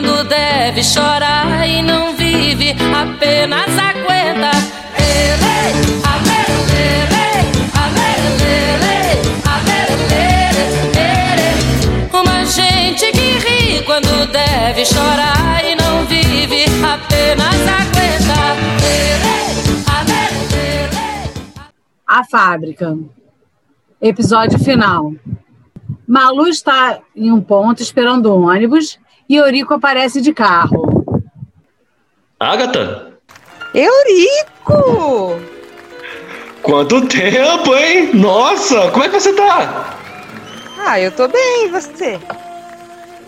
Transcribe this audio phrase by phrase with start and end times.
[0.00, 4.50] quando deve chorar e não vive, apenas aguenta.
[12.10, 17.90] Uma gente que ri quando deve chorar e não vive, apenas aguenta.
[22.06, 22.98] A fábrica.
[24.00, 25.12] Episódio final.
[26.08, 28.98] Malu está em um ponto esperando o ônibus
[29.36, 31.14] Eurico aparece de carro.
[32.38, 33.12] Agatha?
[33.74, 35.38] Eurico!
[36.62, 38.10] Quanto tempo, hein?
[38.14, 39.98] Nossa, como é que você tá?
[40.78, 42.18] Ah, eu tô bem, e você?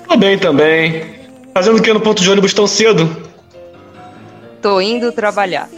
[0.09, 1.15] Tô bem também.
[1.55, 3.31] Fazendo o que no ponto de ônibus tão cedo?
[4.61, 5.69] Tô indo trabalhar.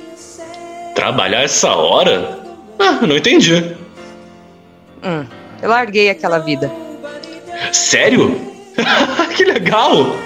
[0.94, 2.41] Trabalhar essa hora?
[2.78, 3.77] Ah, não entendi.
[5.03, 5.27] Hum,
[5.61, 6.70] eu larguei aquela vida.
[7.72, 8.53] Sério?
[9.36, 10.17] que legal!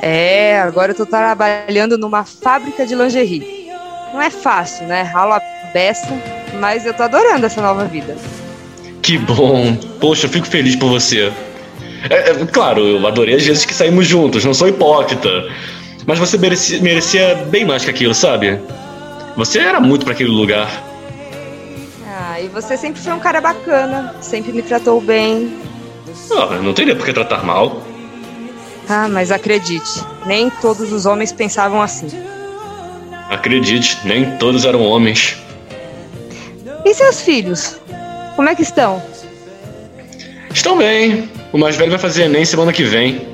[0.00, 3.70] É, agora eu tô trabalhando numa fábrica de lingerie.
[4.12, 5.02] Não é fácil, né?
[5.02, 5.40] Ralo a
[5.72, 6.08] beça,
[6.60, 8.16] mas eu tô adorando essa nova vida.
[9.00, 9.76] Que bom.
[10.00, 11.32] Poxa, eu fico feliz por você.
[12.10, 15.28] É, é, claro, eu adorei as vezes que saímos juntos, não sou hipócrita.
[16.06, 18.60] Mas você merecia, merecia bem mais que aquilo, sabe?
[19.36, 20.68] Você era muito para aquele lugar.
[22.08, 25.56] Ah, e você sempre foi um cara bacana, sempre me tratou bem.
[26.36, 27.82] Ah, não teria por que tratar mal.
[28.88, 32.08] Ah, mas acredite, nem todos os homens pensavam assim.
[33.28, 35.38] Acredite, nem todos eram homens.
[36.84, 37.76] E seus filhos?
[38.36, 39.02] Como é que estão?
[40.52, 41.30] Estão bem.
[41.52, 43.26] O mais velho vai fazer Enem semana que vem.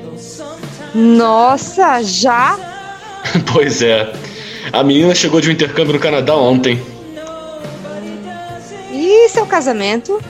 [0.93, 2.57] Nossa, já?
[3.51, 4.11] pois é.
[4.71, 6.81] A menina chegou de um intercâmbio no Canadá ontem.
[8.91, 10.21] E seu casamento?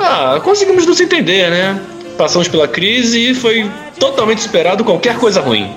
[0.00, 1.80] Ah, conseguimos nos entender, né?
[2.16, 5.70] Passamos pela crise e foi totalmente superado qualquer coisa ruim.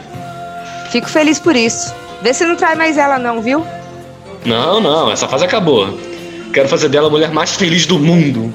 [0.91, 1.93] Fico feliz por isso.
[2.21, 3.65] Vê se não trai mais ela não, viu?
[4.45, 5.97] Não, não, essa fase acabou.
[6.53, 8.53] Quero fazer dela a mulher mais feliz do mundo.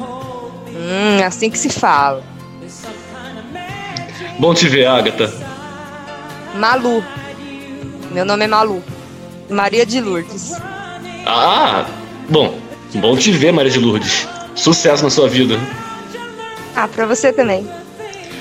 [0.68, 2.22] Hum, assim que se fala.
[4.38, 5.32] Bom te ver, Agatha.
[6.54, 7.02] Malu.
[8.12, 8.82] Meu nome é Malu.
[9.50, 10.52] Maria de Lourdes.
[11.26, 11.86] Ah,
[12.28, 12.58] bom.
[12.94, 14.28] Bom te ver, Maria de Lourdes.
[14.58, 15.54] Sucesso na sua vida.
[16.74, 17.66] Ah, pra você também.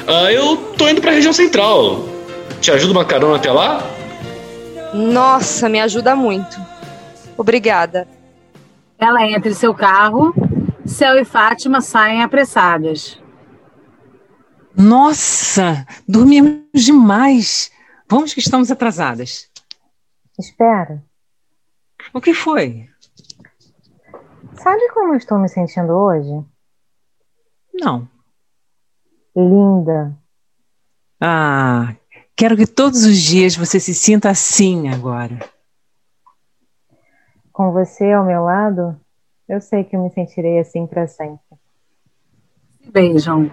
[0.08, 2.06] Ah, eu tô indo pra região central.
[2.60, 3.84] Te ajuda uma carona até lá?
[4.94, 6.60] Nossa, me ajuda muito.
[7.38, 8.08] Obrigada.
[8.98, 10.34] Ela entra em seu carro,
[10.86, 13.22] Céu e Fátima saem apressadas.
[14.76, 17.72] Nossa, dormimos demais.
[18.10, 19.50] Vamos que estamos atrasadas.
[20.40, 21.04] Espera.
[22.12, 22.88] O que foi?
[24.58, 26.44] Sabe como eu estou me sentindo hoje?
[27.74, 28.08] Não.
[29.36, 30.18] Linda.
[31.22, 31.96] Ah,
[32.36, 35.40] quero que todos os dias você se sinta assim agora.
[37.52, 39.00] Com você ao meu lado,
[39.48, 41.40] eu sei que eu me sentirei assim para sempre.
[42.92, 43.52] Beijam.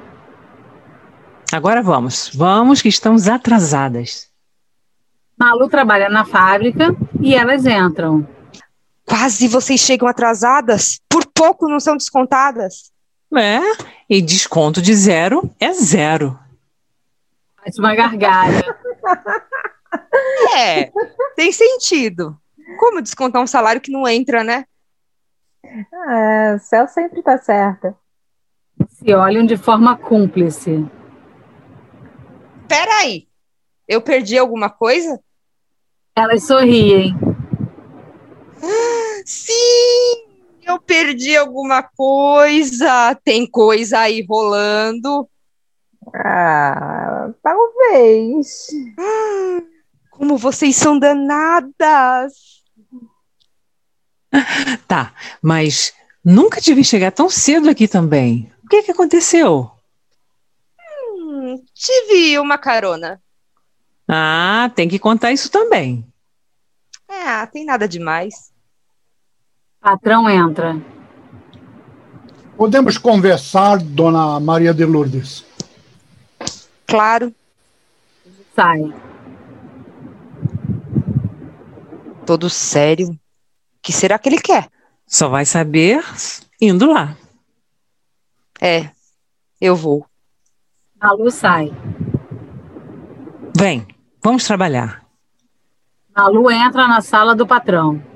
[1.53, 2.31] Agora vamos.
[2.35, 4.31] Vamos que estamos atrasadas.
[5.39, 8.27] Malu trabalha na fábrica e elas entram.
[9.07, 11.01] Quase vocês chegam atrasadas?
[11.09, 12.93] Por pouco não são descontadas?
[13.37, 13.61] É,
[14.09, 16.39] e desconto de zero é zero.
[17.57, 18.63] Faz uma gargalha.
[20.57, 20.93] é,
[21.35, 22.39] tem sentido.
[22.79, 24.65] Como descontar um salário que não entra, né?
[25.65, 27.97] É, o céu sempre tá certa.
[28.89, 30.87] Se olham de forma cúmplice.
[32.69, 33.29] Peraí,
[33.87, 35.21] eu perdi alguma coisa?
[36.17, 37.15] Elas sorriem.
[39.25, 40.27] Sim,
[40.63, 43.15] eu perdi alguma coisa.
[43.25, 45.29] Tem coisa aí rolando.
[46.15, 48.69] Ah, talvez.
[50.11, 52.63] Como vocês são danadas.
[54.89, 55.95] Tá, mas
[56.25, 58.53] nunca tive chegar tão cedo aqui também.
[58.65, 59.71] O que, que aconteceu?
[61.13, 63.23] Hum, tive uma carona.
[64.09, 66.05] Ah, tem que contar isso também.
[67.09, 68.53] É, tem nada demais.
[69.85, 70.81] Patrão entra.
[72.57, 75.45] Podemos conversar, dona Maria de Lourdes?
[76.87, 77.31] Claro.
[78.57, 78.95] Sai.
[82.25, 83.09] Todo sério.
[83.11, 83.19] O
[83.83, 84.71] que será que ele quer?
[85.07, 86.03] Só vai saber
[86.59, 87.15] indo lá.
[88.59, 88.89] É,
[89.61, 90.07] eu vou.
[90.99, 91.71] Malu sai.
[93.55, 93.87] Vem,
[94.23, 95.05] vamos trabalhar.
[96.17, 98.14] Malu entra na sala do patrão.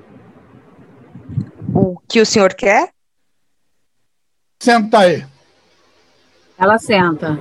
[1.81, 2.91] O que o senhor quer?
[4.61, 5.25] Senta aí.
[6.59, 7.39] Ela senta.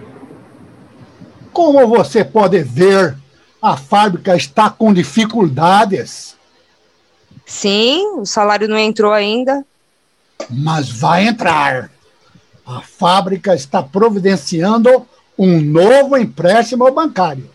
[1.51, 3.17] Como você pode ver,
[3.59, 6.37] a fábrica está com dificuldades,
[7.47, 9.65] Sim, o salário não entrou ainda.
[10.49, 11.89] mas vai entrar.
[12.65, 15.07] A fábrica está providenciando
[15.37, 17.49] um novo empréstimo bancário.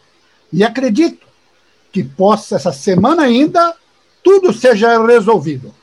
[0.50, 1.26] E acredito
[1.92, 3.74] que possa, essa semana ainda,
[4.24, 5.74] tudo seja resolvido.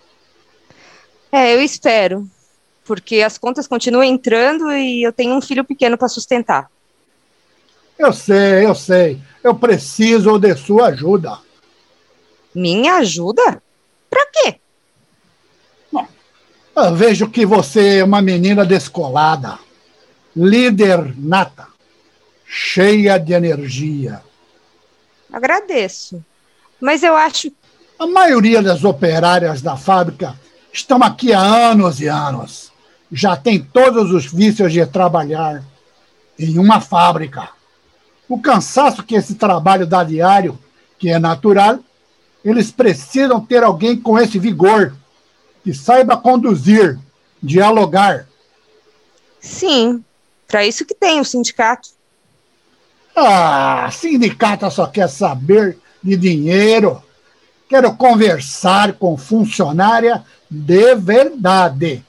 [1.31, 2.27] É, eu espero.
[2.83, 6.69] Porque as contas continuam entrando e eu tenho um filho pequeno para sustentar.
[7.97, 9.21] Eu sei, eu sei.
[9.43, 11.37] Eu preciso de sua ajuda.
[12.55, 13.61] Minha ajuda?
[14.09, 14.59] Pra quê?
[16.75, 19.59] Eu vejo que você é uma menina descolada,
[20.33, 21.67] líder nata,
[22.45, 24.21] cheia de energia.
[25.31, 26.23] Agradeço.
[26.79, 27.51] Mas eu acho.
[27.99, 30.39] A maioria das operárias da fábrica
[30.71, 32.71] estão aqui há anos e anos.
[33.11, 35.63] Já tem todos os vícios de trabalhar
[36.37, 37.49] em uma fábrica.
[38.27, 40.57] O cansaço que esse trabalho dá diário,
[40.97, 41.79] que é natural,
[42.45, 44.95] eles precisam ter alguém com esse vigor,
[45.63, 46.97] que saiba conduzir,
[47.41, 48.27] dialogar.
[49.41, 50.03] Sim,
[50.47, 51.89] para isso que tem o sindicato.
[53.15, 57.01] Ah, sindicato só quer saber de dinheiro.
[57.67, 62.03] Quero conversar com funcionária de verdade.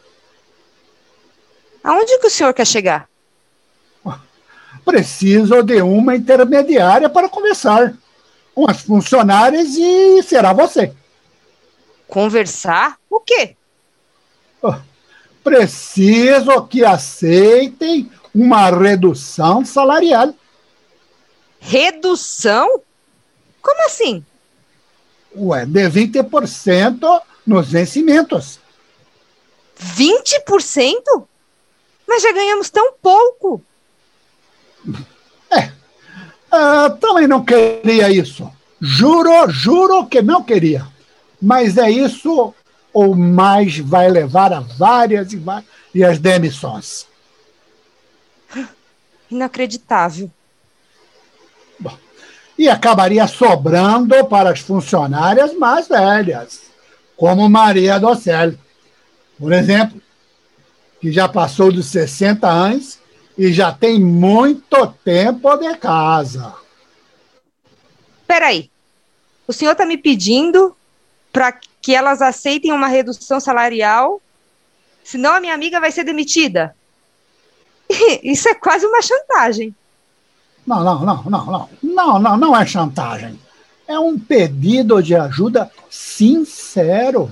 [1.82, 3.08] Aonde que o senhor quer chegar?
[4.84, 7.94] Preciso de uma intermediária para conversar
[8.54, 10.92] com as funcionárias e será você.
[12.08, 12.98] Conversar?
[13.08, 13.56] O quê?
[15.44, 20.34] Preciso que aceitem uma redução salarial.
[21.58, 22.80] Redução?
[23.62, 24.24] Como assim?
[25.36, 28.58] Ué, de 20% nos vencimentos.
[29.78, 31.26] 20%?
[32.06, 33.62] Mas já ganhamos tão pouco.
[35.50, 35.72] É.
[36.50, 38.50] Ah, também não queria isso.
[38.80, 40.86] Juro, juro que não queria.
[41.40, 42.54] Mas é isso
[42.92, 47.06] ou mais vai levar a várias e várias demissões.
[49.30, 50.30] Inacreditável.
[52.58, 56.69] E acabaria sobrando para as funcionárias mais velhas,
[57.20, 58.54] como Maria Docel,
[59.38, 60.00] por exemplo,
[61.02, 62.98] que já passou dos 60 anos
[63.36, 66.54] e já tem muito tempo de casa.
[68.26, 68.70] Peraí.
[69.46, 70.74] O senhor está me pedindo
[71.30, 71.52] para
[71.82, 74.18] que elas aceitem uma redução salarial,
[75.04, 76.74] senão a minha amiga vai ser demitida?
[78.24, 79.74] Isso é quase uma chantagem.
[80.66, 81.68] Não, não, não, não, não.
[81.82, 83.38] Não, não, não é chantagem.
[83.90, 87.28] É um pedido de ajuda sincero.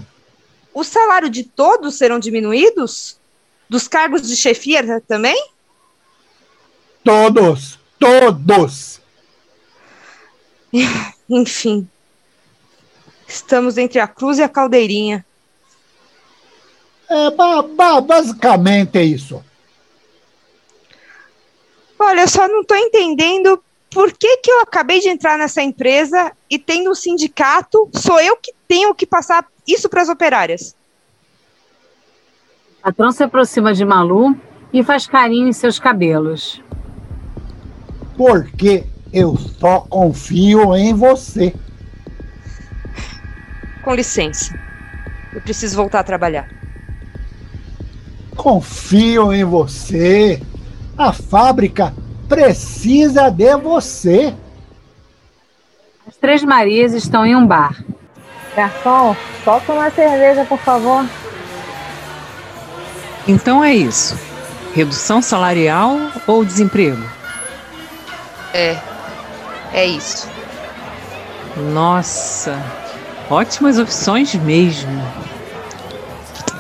[0.75, 3.16] O salário de todos serão diminuídos?
[3.69, 5.41] Dos cargos de chefia também?
[7.05, 9.00] Todos, todos.
[11.31, 11.88] Enfim.
[13.29, 15.24] Estamos entre a cruz e a caldeirinha.
[17.08, 19.44] É ba ba basicamente é isso.
[21.96, 26.33] Olha, eu só não estou entendendo por que, que eu acabei de entrar nessa empresa
[26.51, 30.77] e tendo um sindicato, sou eu que tenho que passar isso para as operárias.
[32.79, 34.37] O patrão se aproxima de Malu
[34.73, 36.63] e faz carinho em seus cabelos.
[38.17, 41.55] Porque eu só confio em você.
[43.83, 44.59] Com licença.
[45.33, 46.49] Eu preciso voltar a trabalhar.
[48.37, 50.43] Confio em você.
[50.97, 51.95] A fábrica
[52.29, 54.35] precisa de você.
[56.06, 57.82] As Três Marias estão em um bar.
[58.55, 61.05] Garçom, solta uma cerveja, por favor.
[63.27, 64.19] Então é isso.
[64.75, 67.03] Redução salarial ou desemprego?
[68.53, 68.77] É.
[69.73, 70.29] É isso.
[71.56, 72.58] Nossa,
[73.29, 75.03] ótimas opções mesmo.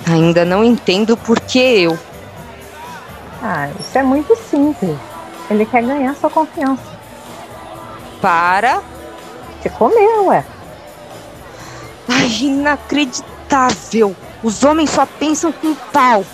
[0.06, 1.98] Ainda não entendo por que eu.
[3.42, 4.96] Ah, isso é muito simples.
[5.50, 6.82] Ele quer ganhar sua confiança.
[8.20, 8.82] Para.
[9.62, 10.44] Te comer, ué.
[12.08, 14.14] Ai, inacreditável.
[14.42, 16.24] Os homens só pensam com pau.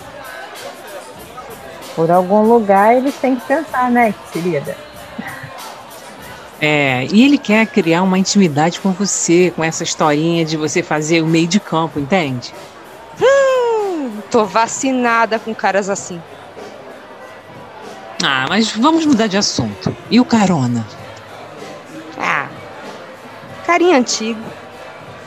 [1.95, 4.77] Por algum lugar eles têm que pensar, né, querida?
[6.61, 11.23] É, e ele quer criar uma intimidade com você, com essa historinha de você fazer
[11.23, 12.55] o meio de campo, entende?
[13.21, 13.55] Hum,
[14.31, 16.21] Tô vacinada com caras assim.
[18.27, 19.95] Ah, mas vamos mudar de assunto.
[20.11, 20.87] E o carona?
[22.19, 22.49] Ah,
[23.67, 24.41] carinha antigo.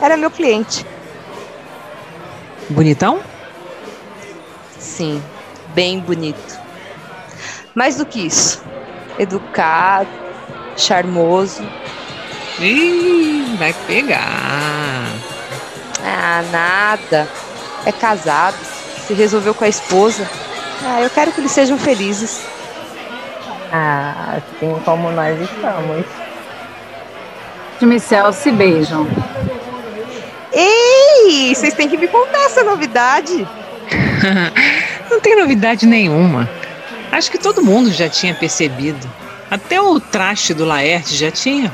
[0.02, 0.84] Era meu cliente.
[2.68, 3.20] Bonitão?
[4.80, 5.22] Sim,
[5.76, 6.60] bem bonito.
[7.76, 8.64] Mais do que isso,
[9.20, 10.10] educado,
[10.76, 11.62] charmoso.
[12.60, 15.06] Ih, vai pegar.
[16.04, 17.30] Ah, nada.
[17.86, 18.58] É casado,
[19.06, 20.28] se resolveu com a esposa.
[20.84, 22.57] Ah, eu quero que eles sejam felizes.
[23.72, 26.06] Ah, assim como nós estamos.
[27.80, 29.08] Tim e Céu se beijam.
[30.52, 33.48] Ei, vocês têm que me contar essa novidade.
[35.10, 36.50] Não tem novidade nenhuma.
[37.12, 39.10] Acho que todo mundo já tinha percebido.
[39.50, 41.74] Até o traste do Laerte já tinha.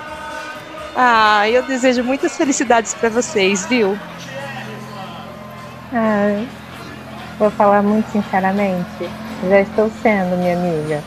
[0.96, 3.98] Ah, eu desejo muitas felicidades para vocês, viu?
[5.92, 6.44] Ah,
[7.40, 9.10] vou falar muito sinceramente.
[9.50, 11.04] Já estou sendo, minha amiga.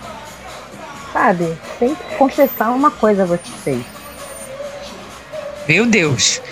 [1.17, 3.83] Sabe, tem que confessar uma coisa a vocês.
[5.67, 6.43] Meu Deus,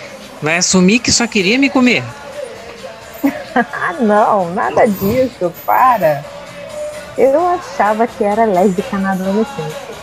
[0.41, 2.03] vai assumir que só queria me comer.
[3.53, 6.25] ah, não, nada disso, para.
[7.15, 9.95] Eu achava que era lésbica na adolescência.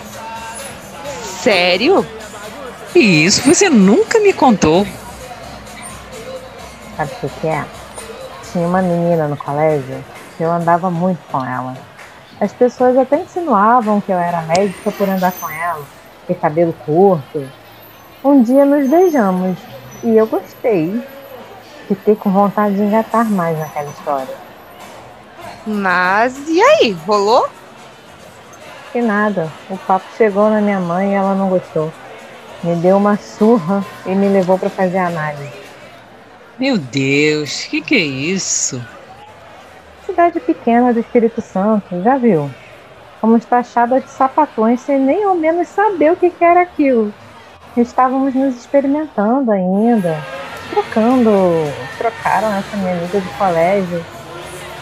[1.42, 2.06] Sério?
[2.94, 4.86] E isso você nunca me contou.
[6.96, 7.64] Sabe o que, que é?
[8.52, 10.04] Tinha uma menina no colégio
[10.38, 11.76] que eu andava muito com ela.
[12.40, 15.84] As pessoas até insinuavam que eu era lésbica por andar com ela,
[16.26, 17.48] ter cabelo curto.
[18.24, 19.56] Um dia nos beijamos
[20.02, 21.02] e eu gostei.
[21.88, 24.34] Fiquei com vontade de engatar mais naquela história.
[25.66, 27.48] Mas e aí, rolou?
[28.92, 29.50] Que nada.
[29.70, 31.92] O papo chegou na minha mãe e ela não gostou.
[32.62, 35.50] Me deu uma surra e me levou para fazer análise.
[36.58, 38.84] Meu Deus, que que é isso?
[40.12, 42.50] Cidade pequena do Espírito Santo, já viu?
[43.18, 47.14] Fomos taxadas de sapatões sem nem ao menos saber o que, que era aquilo.
[47.74, 50.22] Estávamos nos experimentando ainda,
[50.68, 51.30] trocando,
[51.96, 54.04] trocaram essa minha amiga de colégio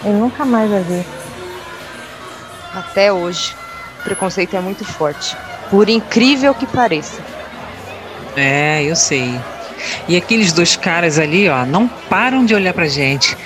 [0.05, 1.07] e nunca mais a vi.
[2.75, 3.55] Até hoje,
[4.01, 5.37] o preconceito é muito forte,
[5.71, 7.23] por incrível que pareça.
[8.37, 9.41] É, eu sei.
[10.09, 13.37] E aqueles dois caras ali, ó, não param de olhar pra gente.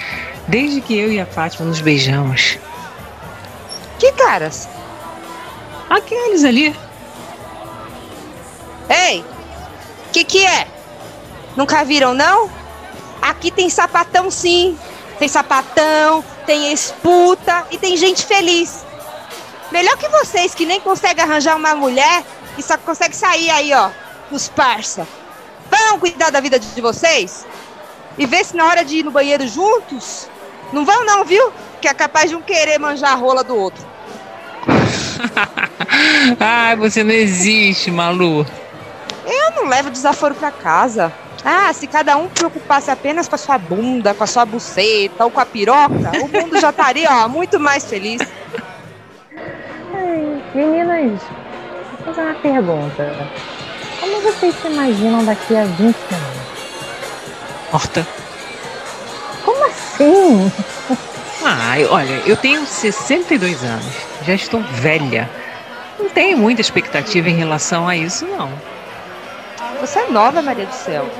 [0.48, 2.58] Desde que eu e a Fátima nos beijamos.
[3.98, 4.68] Que caras?
[5.88, 6.74] Aqueles ali.
[8.88, 9.24] Ei!
[10.12, 10.68] Que que é?
[11.56, 12.50] Nunca viram, não?
[13.22, 14.78] Aqui tem sapatão sim.
[15.18, 18.84] Tem sapatão, tem esputa e tem gente feliz.
[19.70, 22.24] Melhor que vocês que nem conseguem arranjar uma mulher
[22.58, 23.90] e só consegue sair aí, ó,
[24.30, 25.06] os parça.
[25.70, 27.46] Vão cuidar da vida de vocês?
[28.16, 30.28] E ver se na hora de ir no banheiro juntos?
[30.72, 31.52] Não vão não, viu?
[31.80, 33.84] Que é capaz de um querer manjar a rola do outro.
[36.40, 38.46] Ai, você não existe, Malu.
[39.26, 41.12] Eu não levo desaforo pra casa.
[41.44, 45.30] Ah, se cada um preocupasse apenas com a sua bunda, com a sua buceta ou
[45.30, 48.22] com a piroca, o mundo já estaria, ó, muito mais feliz.
[49.94, 51.20] Ai, meninas,
[51.98, 53.28] vou fazer uma pergunta.
[54.00, 56.43] Como vocês se imaginam daqui a 20 anos?
[57.74, 58.06] Morta.
[59.44, 60.52] Como assim?
[61.42, 63.92] Ai, olha, eu tenho 62 anos.
[64.22, 65.28] Já estou velha.
[65.98, 68.48] Não tenho muita expectativa em relação a isso, não.
[69.80, 71.10] Você é nova, Maria do Céu.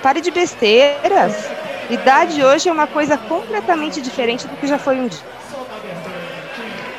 [0.00, 1.50] Pare de besteiras.
[1.90, 5.18] Idade hoje é uma coisa completamente diferente do que já foi um dia.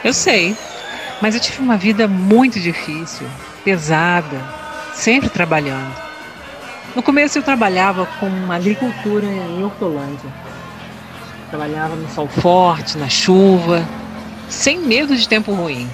[0.04, 0.54] Eu sei,
[1.22, 3.26] mas eu tive uma vida muito difícil,
[3.64, 4.38] pesada,
[4.94, 6.11] sempre trabalhando.
[6.96, 10.30] No começo eu trabalhava com agricultura em Hortolândia.
[11.50, 13.88] Trabalhava no sol forte, na chuva,
[14.50, 15.90] sem medo de tempo ruim.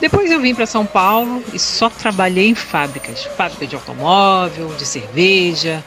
[0.00, 4.86] Depois eu vim para São Paulo e só trabalhei em fábricas, fábrica de automóvel, de
[4.86, 5.84] cerveja,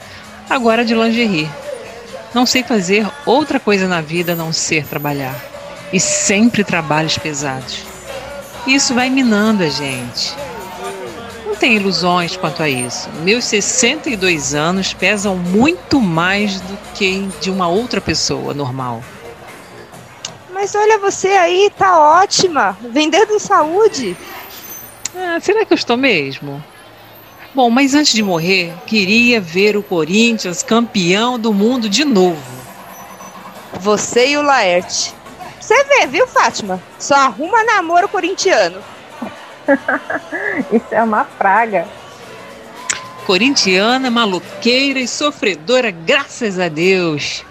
[0.49, 1.49] agora de lingerie.
[2.33, 5.35] Não sei fazer outra coisa na vida a não ser trabalhar.
[5.91, 7.83] E sempre trabalhos pesados.
[8.67, 10.33] Isso vai minando a gente.
[11.61, 13.07] Tem ilusões quanto a isso.
[13.21, 19.03] Meus 62 anos pesam muito mais do que de uma outra pessoa normal.
[20.51, 24.17] Mas olha você aí, tá ótima, vendendo saúde.
[25.15, 26.63] Ah, será que eu estou mesmo?
[27.53, 32.41] Bom, mas antes de morrer, queria ver o Corinthians campeão do mundo de novo.
[33.73, 35.13] Você e o Laerte.
[35.59, 36.81] Você vê, viu, Fátima?
[36.97, 38.81] Só arruma namoro corintiano.
[40.71, 41.87] Isso é uma praga.
[43.25, 47.45] Corintiana, maluqueira e sofredora, graças a Deus.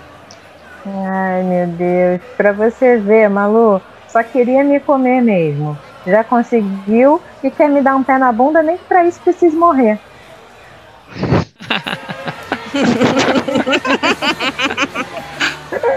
[0.87, 2.21] Ai, meu Deus.
[2.37, 5.79] Pra você ver, Malu, só queria me comer mesmo.
[6.07, 9.99] Já conseguiu e quer me dar um pé na bunda, nem pra isso preciso morrer.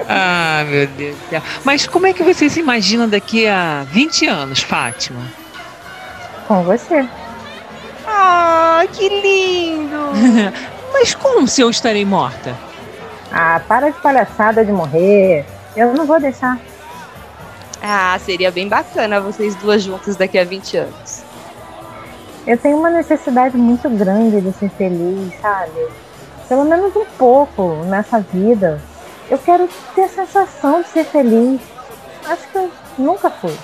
[0.10, 1.41] ah, meu Deus do céu.
[1.63, 5.43] Mas como é que você se imagina daqui a 20 anos, Fátima?
[6.48, 7.08] Com você.
[8.06, 9.98] Ah, que lindo!
[10.94, 12.56] Mas como se eu estarei morta?
[13.32, 15.46] Ah, para de palhaçada de morrer.
[15.76, 16.60] Eu não vou deixar.
[17.82, 21.24] Ah, seria bem bacana vocês duas juntas daqui a 20 anos.
[22.46, 25.88] Eu tenho uma necessidade muito grande de ser feliz, sabe?
[26.48, 28.82] Pelo menos um pouco nessa vida.
[29.30, 31.62] Eu quero ter a sensação de ser feliz.
[32.28, 33.56] Acho que eu nunca fui.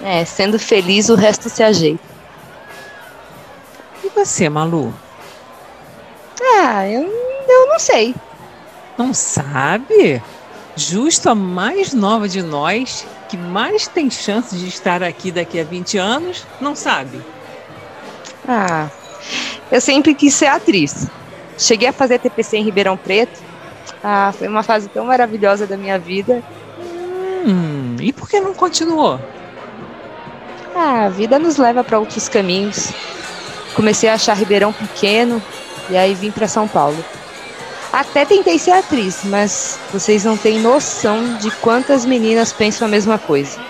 [0.00, 2.02] É, sendo feliz, o resto se ajeita.
[4.04, 4.92] E você, Malu?
[6.40, 8.14] Ah, eu, eu não sei.
[8.96, 10.22] Não sabe?
[10.74, 15.64] Justo a mais nova de nós, que mais tem chance de estar aqui daqui a
[15.64, 17.20] 20 anos, não sabe?
[18.48, 18.88] Ah,
[19.70, 21.06] eu sempre quis ser atriz.
[21.56, 23.40] Cheguei a fazer TPC em Ribeirão Preto.
[24.02, 26.42] Ah, foi uma fase tão maravilhosa da minha vida.
[27.46, 29.20] Hum, e por que não continuou?
[30.74, 32.92] Ah, a vida nos leva para outros caminhos.
[33.74, 35.42] Comecei a achar Ribeirão pequeno
[35.90, 36.96] e aí vim para São Paulo.
[37.92, 43.18] Até tentei ser atriz, mas vocês não têm noção de quantas meninas pensam a mesma
[43.18, 43.60] coisa.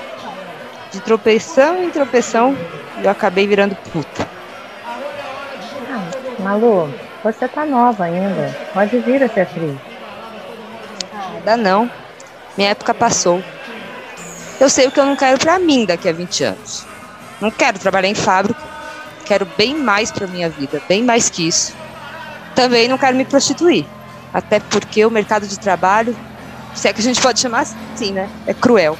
[0.93, 2.57] De tropeção em tropeção,
[3.03, 4.29] eu acabei virando puta.
[5.91, 6.93] Ah, Malu,
[7.25, 8.57] você tá nova ainda.
[8.73, 9.77] Pode vir a ser atriz.
[11.45, 11.91] Dá não.
[12.57, 13.43] Minha época passou.
[14.61, 16.92] Eu sei o que eu não quero para mim daqui a 20 anos.
[17.43, 18.63] Não quero trabalhar em fábrica.
[19.25, 21.75] Quero bem mais para minha vida, bem mais que isso.
[22.55, 23.85] Também não quero me prostituir.
[24.33, 26.17] Até porque o mercado de trabalho,
[26.73, 28.31] se é que a gente pode chamar assim, né?
[28.47, 28.97] É cruel.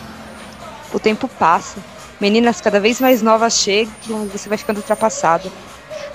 [0.93, 1.79] O tempo passa.
[2.21, 5.49] Meninas cada vez mais novas chegam e você vai ficando ultrapassada.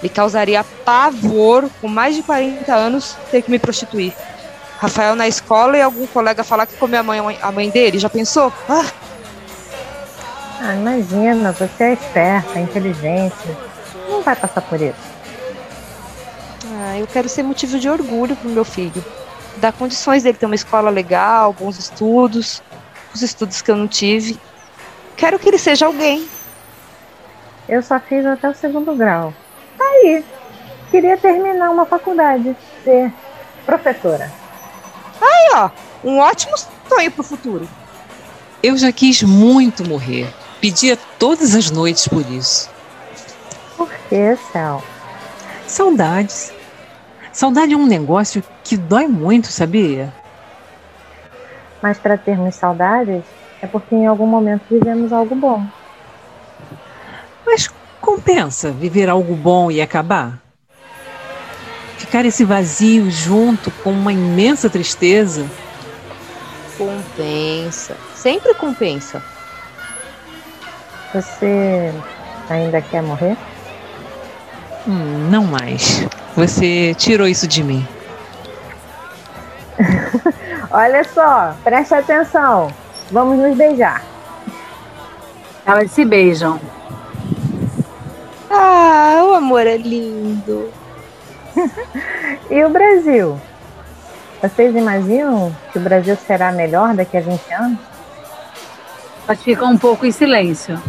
[0.04, 4.14] Me causaria pavor, com mais de 40 anos, ter que me prostituir.
[4.80, 7.98] Rafael na escola e algum colega falar que comeu a mãe, a mãe dele.
[7.98, 8.52] Já pensou?
[8.68, 9.07] Ah!
[10.60, 13.36] Ah, imagina, você é esperta, inteligente.
[14.10, 14.96] Não vai passar por isso.
[16.66, 19.04] Ah, eu quero ser motivo de orgulho pro meu filho.
[19.58, 22.62] Dar condições dele ter uma escola legal, bons estudos,
[23.14, 24.40] os estudos que eu não tive.
[25.16, 26.28] Quero que ele seja alguém.
[27.70, 29.34] Eu só fiz até o segundo grau.
[29.78, 30.24] Tá aí.
[30.90, 33.12] Queria terminar uma faculdade, ser
[33.66, 34.32] professora.
[35.22, 35.70] Aí, ó,
[36.04, 36.56] um ótimo
[36.88, 37.68] sonho pro futuro.
[38.64, 40.28] Eu já quis muito morrer.
[40.60, 42.70] Pedia todas as noites por isso.
[43.76, 44.84] Por que, Céu?
[45.68, 46.52] Saudades.
[47.32, 50.12] Saudade é um negócio que dói muito, sabia?
[51.82, 53.24] Mas para termos saudades,
[53.62, 55.64] é porque em algum momento vivemos algo bom.
[57.46, 57.70] Mas
[58.02, 60.42] compensa viver algo bom e acabar?
[61.98, 65.46] Ficar esse vazio junto com uma imensa tristeza?
[66.78, 67.96] Compensa.
[68.16, 69.22] Sempre compensa.
[71.14, 71.94] Você
[72.50, 73.38] ainda quer morrer?
[74.88, 76.06] Hum, não mais.
[76.36, 77.88] Você tirou isso de mim.
[80.72, 82.72] Olha só, preste atenção.
[83.12, 84.04] Vamos nos beijar.
[85.66, 86.60] Elas se beijam.
[88.50, 90.72] Ah, o amor é lindo.
[92.50, 93.40] e o Brasil?
[94.42, 97.80] Vocês imaginam que o Brasil será melhor daqui a 20 anos?
[99.28, 100.82] Elas ficam um pouco em silêncio.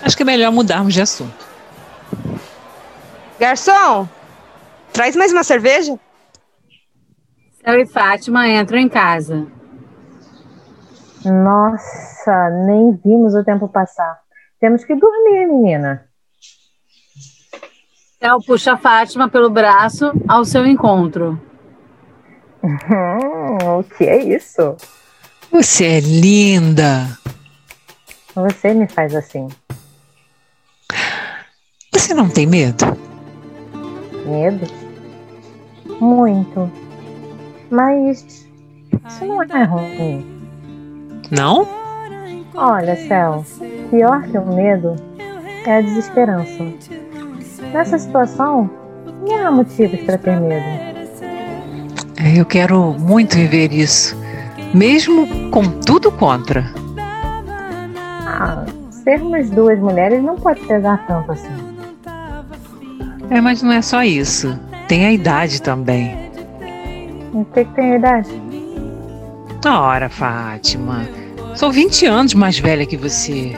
[0.00, 1.44] Acho que é melhor mudarmos de assunto.
[3.40, 4.08] Garçom,
[4.92, 5.98] traz mais uma cerveja?
[7.64, 9.44] Céu e Fátima entram em casa.
[11.24, 14.20] Nossa, nem vimos o tempo passar.
[14.60, 16.06] Temos que dormir, menina.
[18.20, 21.40] Céu puxa a Fátima pelo braço ao seu encontro.
[22.62, 24.76] Hum, o que é isso?
[25.54, 27.16] Você é linda.
[28.34, 29.48] Você me faz assim.
[31.92, 32.84] Você não tem medo?
[34.26, 34.66] Medo?
[36.00, 36.68] Muito.
[37.70, 38.48] Mas
[39.06, 40.26] isso não é ruim.
[41.30, 41.68] Não?
[42.56, 43.46] Olha, Céu,
[43.90, 44.96] pior que o medo
[45.66, 46.64] é a desesperança.
[47.72, 48.68] Nessa situação,
[49.24, 50.66] não há motivos para ter medo.
[52.16, 54.16] É, eu quero muito viver isso,
[54.74, 56.64] mesmo com tudo contra.
[58.26, 61.74] Ah, sermos duas mulheres não pode pesar tanto assim.
[63.30, 64.58] É, mas não é só isso.
[64.88, 66.30] Tem a idade também.
[67.32, 68.42] O que, que tem a idade?
[69.66, 71.08] Ora, Fátima,
[71.54, 73.52] sou 20 anos mais velha que você.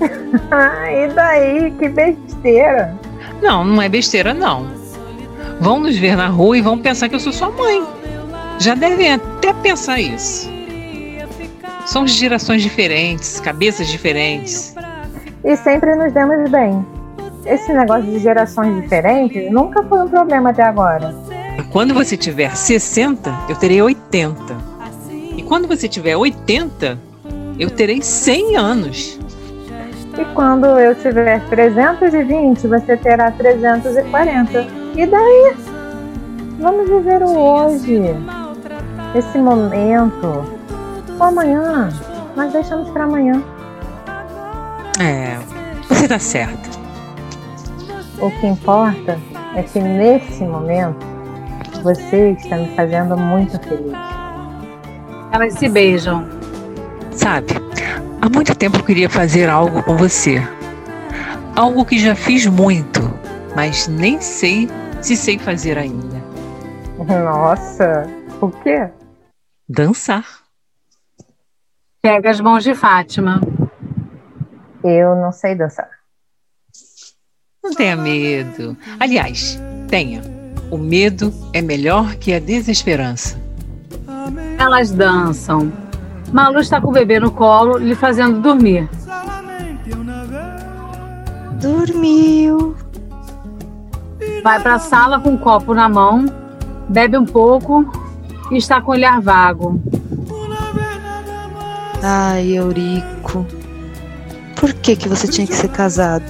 [0.00, 1.70] e daí?
[1.72, 2.96] Que besteira.
[3.42, 4.66] Não, não é besteira, não.
[5.60, 7.84] Vão nos ver na rua e vão pensar que eu sou sua mãe.
[8.58, 9.12] Já devem
[9.42, 10.48] até pensar isso.
[11.84, 14.72] Somos de gerações diferentes, cabeças diferentes.
[15.44, 16.86] E sempre nos demos bem.
[17.44, 21.12] Esse negócio de gerações diferentes nunca foi um problema até agora.
[21.72, 24.40] Quando você tiver 60, eu terei 80.
[25.36, 26.96] E quando você tiver 80,
[27.58, 29.18] eu terei 100 anos.
[30.16, 34.68] E quando eu tiver 320, você terá 340.
[34.94, 35.54] E daí?
[36.60, 38.41] Vamos viver o hoje.
[39.14, 40.44] Esse momento.
[41.18, 41.88] O amanhã.
[42.34, 43.42] Nós deixamos para amanhã.
[45.00, 45.38] É,
[45.88, 46.70] você tá certa.
[48.18, 49.18] O que importa
[49.54, 51.04] é que nesse momento
[51.82, 53.92] você está me fazendo muito feliz.
[55.32, 56.26] Elas se beijam.
[57.10, 57.48] Sabe,
[58.20, 60.42] há muito tempo eu queria fazer algo com você.
[61.54, 63.12] Algo que já fiz muito,
[63.54, 64.70] mas nem sei
[65.02, 66.22] se sei fazer ainda.
[67.06, 68.08] Nossa,
[68.40, 68.88] o quê?
[69.74, 70.26] Dançar.
[72.02, 73.40] Pega as mãos de Fátima.
[74.84, 75.88] Eu não sei dançar.
[77.64, 78.76] Não tenha medo.
[79.00, 79.58] Aliás,
[79.88, 80.20] tenha.
[80.70, 83.40] O medo é melhor que a desesperança.
[84.58, 85.72] Elas dançam.
[86.30, 88.90] Malu está com o bebê no colo, lhe fazendo dormir.
[91.58, 92.76] Dormiu.
[94.42, 96.26] Vai para a sala com o copo na mão,
[96.90, 98.01] bebe um pouco
[98.52, 99.80] e está com o olhar vago.
[102.02, 103.46] Ai, Eurico.
[104.58, 106.24] Por que, que você tinha que ser casado?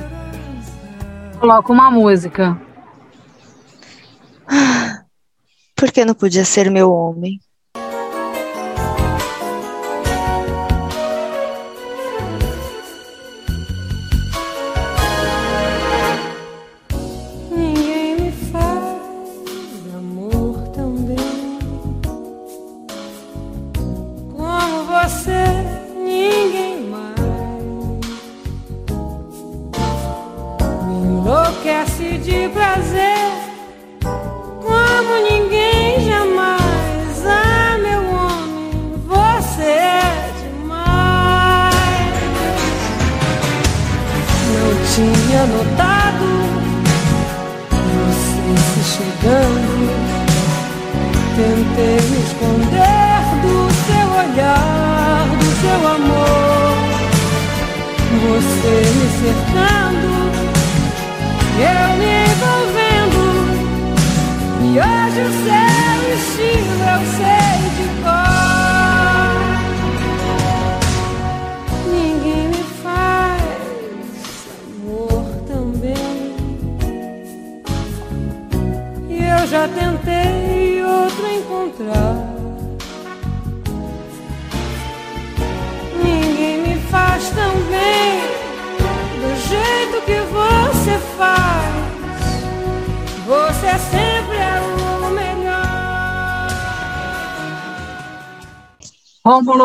[1.40, 2.61] Coloca uma música.
[5.74, 7.40] Por que não podia ser meu homem?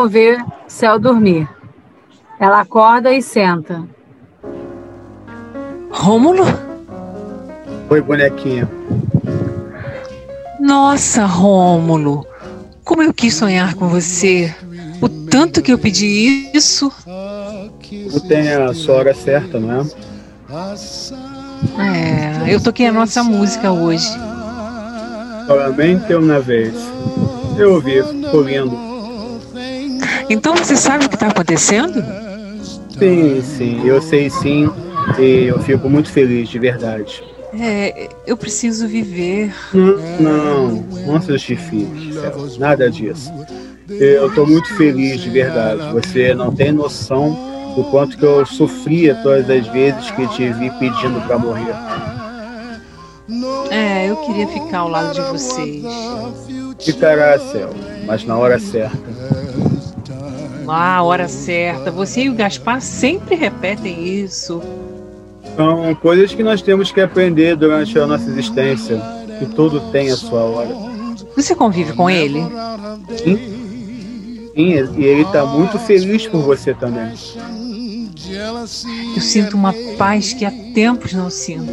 [0.08, 1.46] Vê céu dormir.
[2.40, 3.84] Ela acorda e senta.
[5.90, 6.44] Rômulo?
[7.90, 8.66] Oi, bonequinha.
[10.58, 12.26] Nossa, Rômulo.
[12.84, 14.54] Como eu quis sonhar com você.
[15.02, 16.90] O tanto que eu pedi isso.
[18.10, 19.84] Tudo tem a sua hora certa, não é?
[21.82, 24.08] É, eu toquei a nossa música hoje.
[25.46, 26.74] Solamente uma vez.
[27.58, 28.87] Eu ouvi, ficou lindo.
[30.28, 32.02] Então você sabe o que está acontecendo?
[32.98, 34.70] Sim, sim, eu sei sim.
[35.18, 37.22] E eu fico muito feliz, de verdade.
[37.58, 39.54] É, eu preciso viver.
[39.72, 40.68] Não, não,
[41.06, 42.12] não se justifique,
[42.58, 43.32] nada disso.
[43.88, 45.80] Eu tô muito feliz, de verdade.
[45.94, 50.70] Você não tem noção do quanto que eu sofria todas as vezes que te vi
[50.78, 51.74] pedindo para morrer.
[53.70, 55.84] É, eu queria ficar ao lado de vocês.
[56.80, 57.70] Ficará, Céu,
[58.06, 58.98] mas na hora certa.
[60.68, 61.90] Ah, a hora certa.
[61.90, 64.62] Você e o Gaspar sempre repetem isso.
[65.56, 69.00] São coisas que nós temos que aprender durante a nossa existência.
[69.38, 70.74] Que tudo tem a sua hora.
[71.34, 72.42] Você convive com ele?
[73.16, 73.58] Sim.
[74.58, 77.12] Sim, e ele está muito feliz por você também.
[79.14, 81.72] Eu sinto uma paz que há tempos não sinto.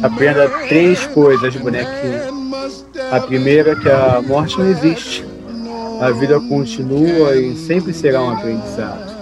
[0.00, 2.38] Aprenda três coisas, bonequinho.
[3.10, 5.24] A primeira é que a morte não existe.
[6.00, 9.18] A vida continua e sempre será um aprendizado.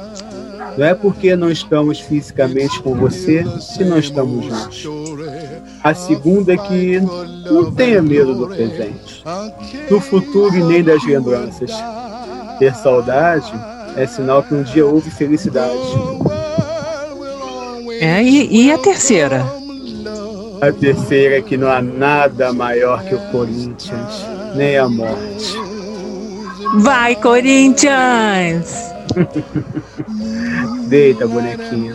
[0.76, 3.44] Não é porque não estamos fisicamente com você
[3.76, 4.86] que não estamos juntos.
[5.82, 7.00] A segunda é que
[7.50, 9.24] não tenha medo do presente,
[9.88, 11.70] do futuro e nem das lembranças.
[12.58, 13.52] Ter saudade
[13.96, 15.78] é sinal que um dia houve felicidade.
[18.00, 19.46] É, e, e a terceira?
[20.60, 25.65] A terceira é que não há nada maior que o Corinthians, nem a morte.
[26.74, 28.92] Vai, Corinthians!
[30.88, 31.94] Deita, bonequinha.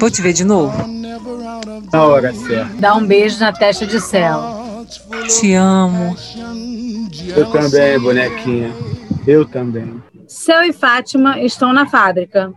[0.00, 0.76] Vou te ver de novo.
[1.92, 2.74] Na hora certa.
[2.74, 4.86] Dá um beijo na testa de céu.
[5.28, 6.16] Te amo.
[7.36, 8.72] Eu também, bonequinha.
[9.26, 10.02] Eu também.
[10.26, 12.52] Céu e Fátima estão na fábrica.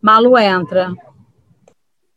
[0.00, 0.92] Malu entra.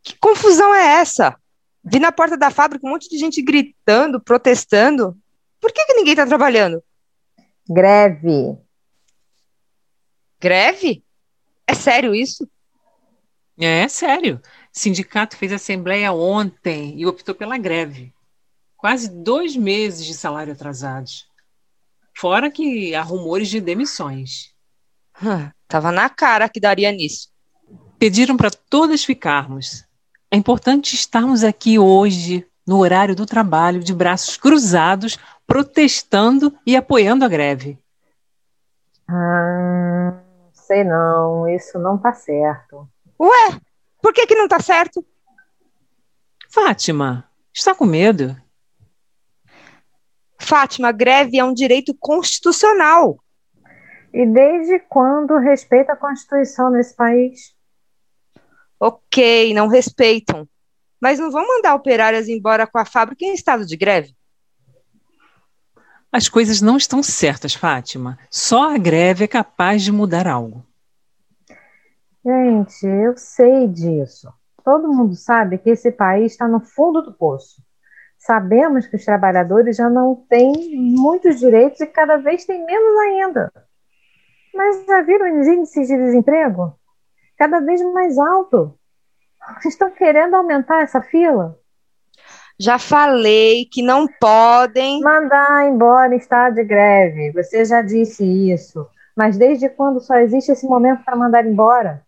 [0.04, 1.36] Que confusão é essa?
[1.84, 5.16] Vi na porta da fábrica um monte de gente gritando, protestando.
[5.60, 6.82] Por que, que ninguém está trabalhando?
[7.70, 8.58] Greve.
[10.40, 11.04] Greve?
[11.68, 12.50] É sério isso?
[13.60, 14.42] É, sério.
[14.44, 18.14] O sindicato fez assembleia ontem e optou pela greve.
[18.76, 21.28] Quase dois meses de salário atrasados.
[22.18, 24.54] Fora que há rumores de demissões.
[25.22, 27.30] Hum, tava na cara que daria nisso.
[28.00, 29.86] Pediram para todas ficarmos.
[30.32, 35.20] É importante estarmos aqui hoje, no horário do trabalho, de braços cruzados,
[35.52, 37.78] protestando e apoiando a greve.
[39.06, 40.18] Ah,
[40.54, 42.88] sei não, isso não tá certo.
[43.20, 43.60] Ué,
[44.02, 45.06] por que que não tá certo?
[46.50, 48.34] Fátima, está com medo?
[50.40, 53.22] Fátima, greve é um direito constitucional.
[54.14, 57.54] E desde quando respeita a Constituição nesse país?
[58.80, 60.48] Ok, não respeitam.
[60.98, 64.16] Mas não vão mandar operárias embora com a fábrica em estado de greve?
[66.12, 68.20] As coisas não estão certas, Fátima.
[68.30, 70.66] Só a greve é capaz de mudar algo.
[72.26, 74.32] Gente, eu sei disso.
[74.64, 77.64] Todo mundo sabe que esse país está no fundo do poço.
[78.18, 83.52] Sabemos que os trabalhadores já não têm muitos direitos e cada vez têm menos ainda.
[84.54, 86.78] Mas já viram os índices de desemprego?
[87.38, 88.78] Cada vez mais alto.
[89.66, 91.58] Estão querendo aumentar essa fila?
[92.62, 95.02] Já falei que não podem.
[95.02, 97.32] Mandar embora em estado de greve.
[97.32, 98.86] Você já disse isso.
[99.18, 102.06] Mas desde quando só existe esse momento para mandar embora?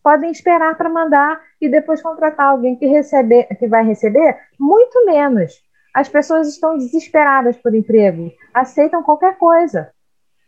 [0.00, 5.52] Podem esperar para mandar e depois contratar alguém que, receber, que vai receber muito menos.
[5.92, 9.90] As pessoas estão desesperadas por emprego, aceitam qualquer coisa.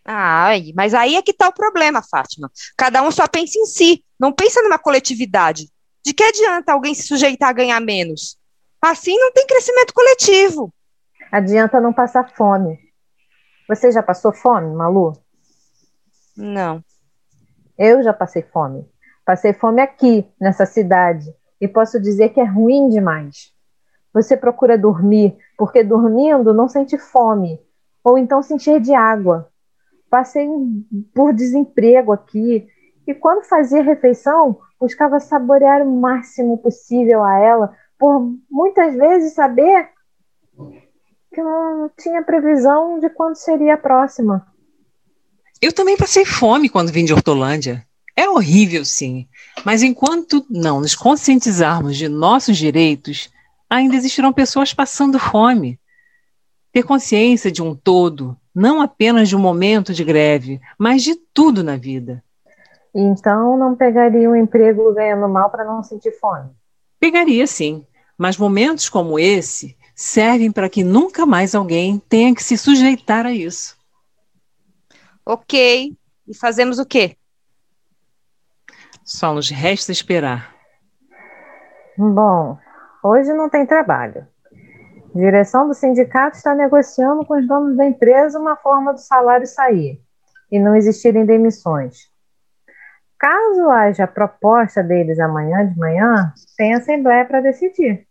[0.05, 2.49] Ai, mas aí é que está o problema, Fátima.
[2.77, 5.67] Cada um só pensa em si, não pensa numa coletividade.
[6.05, 8.39] De que adianta alguém se sujeitar a ganhar menos?
[8.83, 10.73] Assim não tem crescimento coletivo.
[11.31, 12.79] Adianta não passar fome.
[13.69, 15.12] Você já passou fome, Malu?
[16.37, 16.83] Não.
[17.79, 18.88] Eu já passei fome.
[19.25, 23.53] Passei fome aqui, nessa cidade, e posso dizer que é ruim demais.
[24.12, 27.61] Você procura dormir, porque dormindo não sente fome,
[28.03, 29.49] ou então se encher de água.
[30.09, 30.49] Passei
[31.14, 32.66] por desemprego aqui,
[33.07, 39.91] e quando fazia refeição, buscava saborear o máximo possível a ela, por muitas vezes saber
[41.33, 44.47] que não tinha previsão de quando seria a próxima.
[45.61, 47.87] Eu também passei fome quando vim de Hortolândia.
[48.17, 49.29] É horrível, sim,
[49.65, 53.31] mas enquanto não nos conscientizarmos de nossos direitos,
[53.69, 55.79] ainda existirão pessoas passando fome.
[56.73, 61.63] Ter consciência de um todo, não apenas de um momento de greve, mas de tudo
[61.63, 62.25] na vida.
[62.95, 66.51] Então não pegaria um emprego ganhando mal para não sentir fome?
[66.99, 67.87] Pegaria sim,
[68.20, 73.33] mas momentos como esse servem para que nunca mais alguém tenha que se sujeitar a
[73.33, 73.78] isso.
[75.24, 75.96] Ok,
[76.28, 77.16] e fazemos o quê?
[79.02, 80.54] Só nos resta esperar.
[81.96, 82.59] Bom,
[83.02, 84.28] hoje não tem trabalho.
[85.14, 89.46] A direção do sindicato está negociando com os donos da empresa uma forma do salário
[89.46, 89.98] sair
[90.52, 92.11] e não existirem demissões.
[93.18, 98.10] Caso haja proposta deles amanhã de manhã, tem assembleia para decidir.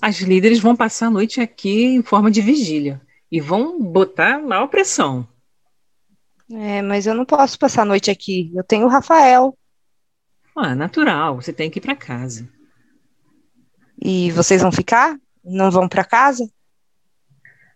[0.00, 4.66] As líderes vão passar a noite aqui em forma de vigília e vão botar maior
[4.68, 5.26] pressão.
[6.52, 8.52] É, mas eu não posso passar a noite aqui.
[8.54, 9.56] Eu tenho o Rafael.
[10.54, 12.48] Ah, natural, você tem que ir para casa.
[14.00, 15.18] E vocês vão ficar?
[15.44, 16.48] Não vão para casa?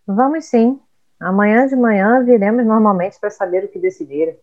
[0.06, 0.78] Vamos sim.
[1.18, 4.36] Amanhã de manhã viremos normalmente para saber o que decidirem.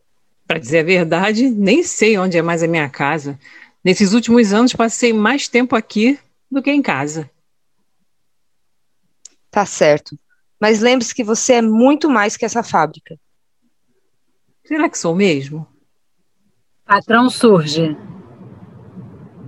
[0.45, 3.39] Para dizer a verdade, nem sei onde é mais a minha casa.
[3.83, 7.29] Nesses últimos anos passei mais tempo aqui do que em casa.
[9.57, 10.15] Tá certo.
[10.61, 13.17] Mas lembre-se que você é muito mais que essa fábrica.
[14.63, 15.67] Será que sou mesmo?
[16.85, 17.97] Patrão surge.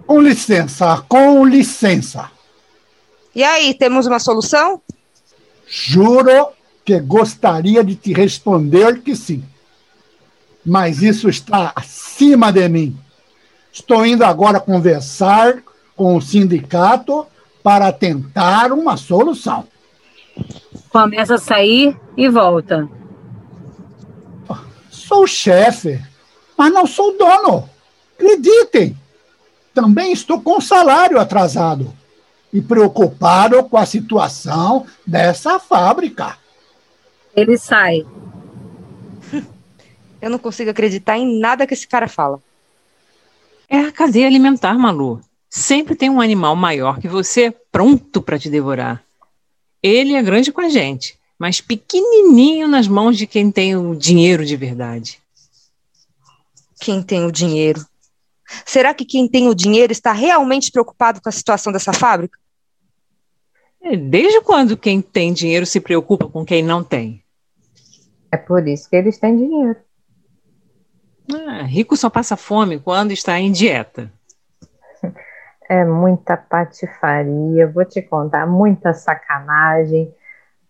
[0.08, 2.32] Com licença, com licença.
[3.36, 4.82] E aí, temos uma solução?
[5.68, 9.44] Juro que gostaria de te responder que sim.
[10.66, 12.98] Mas isso está acima de mim.
[13.72, 15.62] Estou indo agora conversar
[15.96, 17.28] com o sindicato
[17.62, 19.68] para tentar uma solução.
[20.90, 22.90] Começa a sair e volta.
[24.90, 26.00] Sou o chefe,
[26.58, 27.70] mas não sou o dono.
[28.16, 28.98] Acreditem.
[29.74, 31.94] Também estou com o salário atrasado
[32.52, 36.38] e preocupado com a situação dessa fábrica.
[37.36, 38.06] Ele sai.
[40.22, 42.42] Eu não consigo acreditar em nada que esse cara fala.
[43.70, 45.22] É a cadeia alimentar, Malu.
[45.50, 49.04] Sempre tem um animal maior que você pronto para te devorar.
[49.82, 54.46] Ele é grande com a gente, mas pequenininho nas mãos de quem tem o dinheiro
[54.46, 55.20] de verdade.
[56.82, 57.86] Quem tem o dinheiro?
[58.66, 62.38] Será que quem tem o dinheiro está realmente preocupado com a situação dessa fábrica?
[63.82, 67.24] É, desde quando quem tem dinheiro se preocupa com quem não tem?
[68.32, 69.78] É por isso que eles têm dinheiro.
[71.32, 74.12] Ah, rico só passa fome quando está em dieta.
[75.70, 80.12] É muita patifaria, vou te contar, muita sacanagem,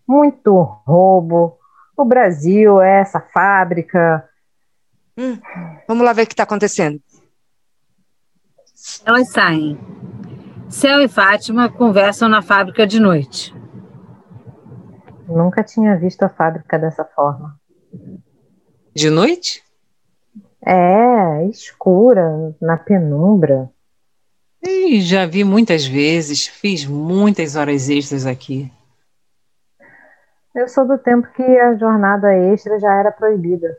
[0.06, 0.54] muito
[0.86, 1.58] roubo.
[1.96, 4.28] O Brasil é essa fábrica.
[5.16, 5.38] Hum,
[5.88, 7.00] vamos lá ver o que está acontecendo.
[9.06, 9.78] Elas saem.
[10.68, 13.54] Céu e Fátima conversam na fábrica de noite.
[15.26, 17.58] Nunca tinha visto a fábrica dessa forma.
[18.94, 19.62] De noite?
[20.64, 23.70] É, escura, na penumbra.
[24.62, 28.70] E já vi muitas vezes, fiz muitas horas extras aqui.
[30.54, 33.78] Eu sou do tempo que a jornada extra já era proibida.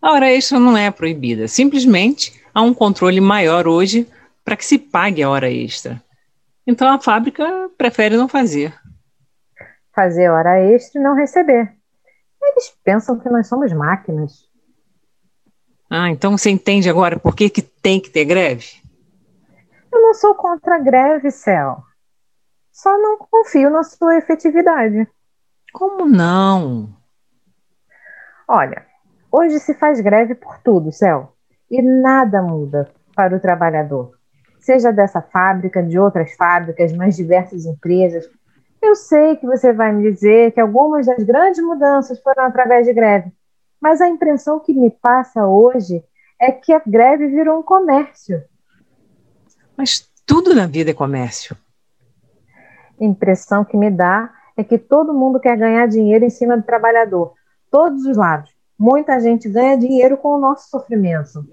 [0.00, 4.08] A hora extra não é proibida, simplesmente há um controle maior hoje
[4.44, 6.02] para que se pague a hora extra.
[6.66, 8.74] Então a fábrica prefere não fazer.
[9.92, 11.72] Fazer hora extra e não receber.
[12.42, 14.48] Eles pensam que nós somos máquinas.
[15.90, 18.79] Ah, então você entende agora por que, que tem que ter greve?
[19.92, 21.78] Eu não sou contra a greve, Céu.
[22.72, 25.08] Só não confio na sua efetividade.
[25.72, 26.88] Como não?
[28.46, 28.86] Olha,
[29.30, 31.32] hoje se faz greve por tudo, Céu.
[31.70, 34.12] E nada muda para o trabalhador.
[34.60, 38.28] Seja dessa fábrica, de outras fábricas, mais diversas empresas.
[38.80, 42.92] Eu sei que você vai me dizer que algumas das grandes mudanças foram através de
[42.92, 43.32] greve.
[43.80, 46.04] Mas a impressão que me passa hoje
[46.40, 48.42] é que a greve virou um comércio.
[49.80, 51.56] Mas tudo na vida é comércio.
[53.00, 56.62] A impressão que me dá é que todo mundo quer ganhar dinheiro em cima do
[56.62, 57.32] trabalhador.
[57.70, 58.54] Todos os lados.
[58.78, 61.48] Muita gente ganha dinheiro com o nosso sofrimento.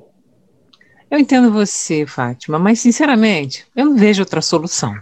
[1.10, 4.94] Eu entendo você, Fátima, mas sinceramente, eu não vejo outra solução.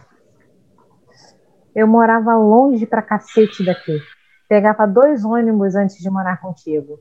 [1.73, 3.99] Eu morava longe pra cacete daqui.
[4.47, 6.99] Pegava dois ônibus antes de morar contigo.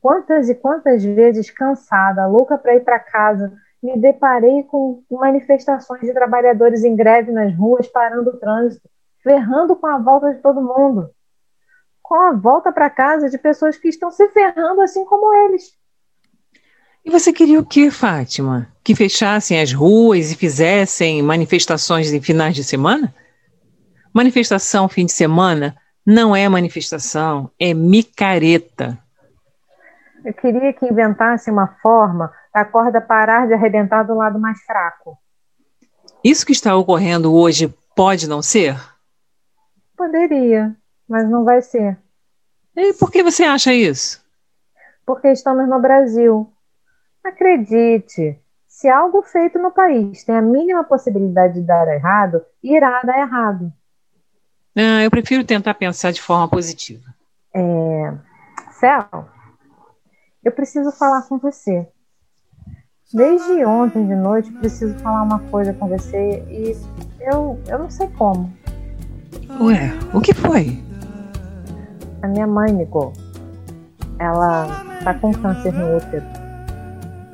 [0.00, 3.52] Quantas e quantas vezes cansada, louca para ir para casa,
[3.84, 8.88] me deparei com manifestações de trabalhadores em greve nas ruas, parando o trânsito,
[9.22, 11.10] ferrando com a volta de todo mundo.
[12.02, 15.74] Com a volta para casa de pessoas que estão se ferrando assim como eles.
[17.04, 18.68] E você queria o que, Fátima?
[18.82, 23.14] Que fechassem as ruas e fizessem manifestações em finais de semana?
[24.14, 28.98] Manifestação fim de semana não é manifestação, é micareta.
[30.24, 35.18] Eu queria que inventasse uma forma da corda parar de arrebentar do lado mais fraco.
[36.22, 38.76] Isso que está ocorrendo hoje pode não ser?
[39.96, 40.74] Poderia,
[41.08, 41.98] mas não vai ser.
[42.76, 44.24] E por que você acha isso?
[45.04, 46.50] Porque estamos no Brasil.
[47.24, 53.18] Acredite, se algo feito no país tem a mínima possibilidade de dar errado, irá dar
[53.18, 53.72] errado.
[54.76, 57.14] Ah, eu prefiro tentar pensar de forma positiva.
[57.52, 58.12] É...
[58.72, 59.28] Céu,
[60.44, 61.88] eu preciso falar com você.
[63.12, 66.76] Desde ontem de noite preciso falar uma coisa com você e
[67.20, 68.52] eu, eu não sei como.
[69.60, 70.82] Ué, o que foi?
[72.22, 73.12] A minha mãe ligou.
[74.18, 74.66] Ela
[75.04, 76.24] tá com câncer no útero.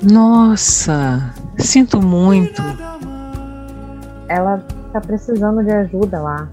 [0.03, 2.61] Nossa, sinto muito.
[4.27, 6.49] Ela tá precisando de ajuda lá.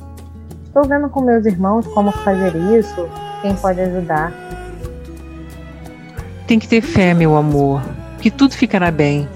[0.64, 3.08] Estou vendo com meus irmãos como fazer isso,
[3.42, 4.32] quem pode ajudar.
[6.46, 7.82] Tem que ter fé, meu amor,
[8.20, 9.28] que tudo ficará bem.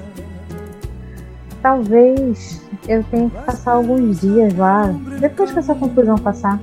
[1.63, 6.61] talvez eu tenha que passar alguns dias lá, depois que essa confusão passar.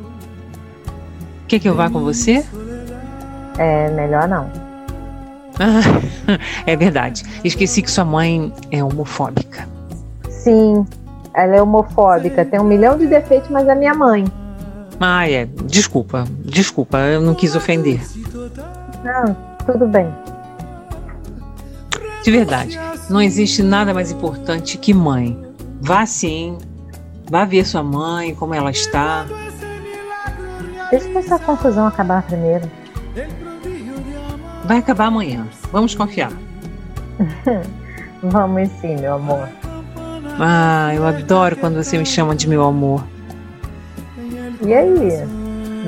[1.47, 2.45] Quer que eu vá com você?
[3.57, 4.49] É melhor não.
[5.57, 5.81] Ah,
[6.67, 7.23] é verdade.
[7.43, 9.67] Esqueci que sua mãe é homofóbica.
[10.29, 10.85] Sim,
[11.33, 14.25] ela é homofóbica, tem um milhão de defeitos, mas é minha mãe.
[14.99, 15.45] Ah, é.
[15.65, 18.01] Desculpa, desculpa, eu não quis ofender.
[19.03, 20.07] Não, tudo bem.
[22.23, 25.37] De verdade, não existe nada mais importante que mãe.
[25.81, 26.57] Vá sim,
[27.29, 29.25] vá ver sua mãe, como ela está.
[30.91, 32.69] Deixa essa confusão acabar primeiro.
[34.65, 35.47] Vai acabar amanhã.
[35.71, 36.31] Vamos confiar.
[38.21, 39.47] Vamos sim, meu amor.
[40.39, 43.03] Ah, eu adoro quando você me chama de meu amor.
[44.65, 45.23] E aí?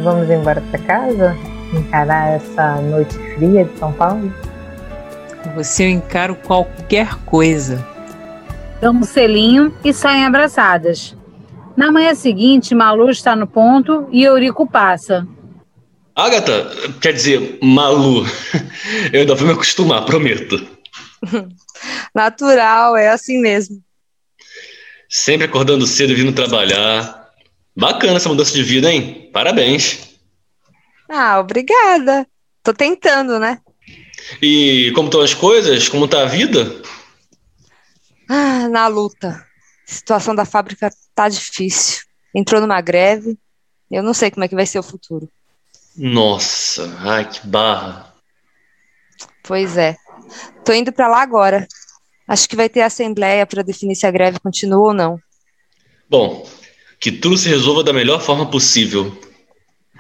[0.04, 1.38] Vamos embora para casa?
[1.74, 4.32] Encarar essa noite fria de São Paulo?
[5.56, 7.86] Você eu encaro qualquer coisa.
[8.80, 11.16] Dão um selinho e saem abraçadas.
[11.76, 15.28] Na manhã seguinte, Malu está no ponto e Eurico passa.
[16.16, 16.70] Agatha,
[17.02, 18.26] quer dizer, Malu.
[19.12, 20.68] Eu ainda vou me acostumar, prometo.
[22.14, 23.82] Natural, é assim mesmo.
[25.10, 27.30] Sempre acordando cedo e vindo trabalhar.
[27.76, 29.30] Bacana essa mudança de vida, hein?
[29.34, 30.10] Parabéns.
[31.10, 32.28] Ah, obrigada.
[32.64, 33.60] Tô tentando, né?
[34.42, 35.88] E como estão as coisas?
[35.88, 36.82] Como tá a vida?
[38.30, 39.46] Ah, na luta.
[39.88, 42.04] A situação da fábrica tá difícil.
[42.34, 43.38] Entrou numa greve.
[43.90, 45.30] Eu não sei como é que vai ser o futuro.
[45.98, 48.14] Nossa, ai que barra.
[49.44, 49.98] Pois é.
[50.64, 51.68] Tô indo para lá agora.
[52.28, 55.20] Acho que vai ter assembleia para definir se a greve continua ou não.
[56.10, 56.48] Bom,
[57.00, 59.18] que tudo se resolva da melhor forma possível.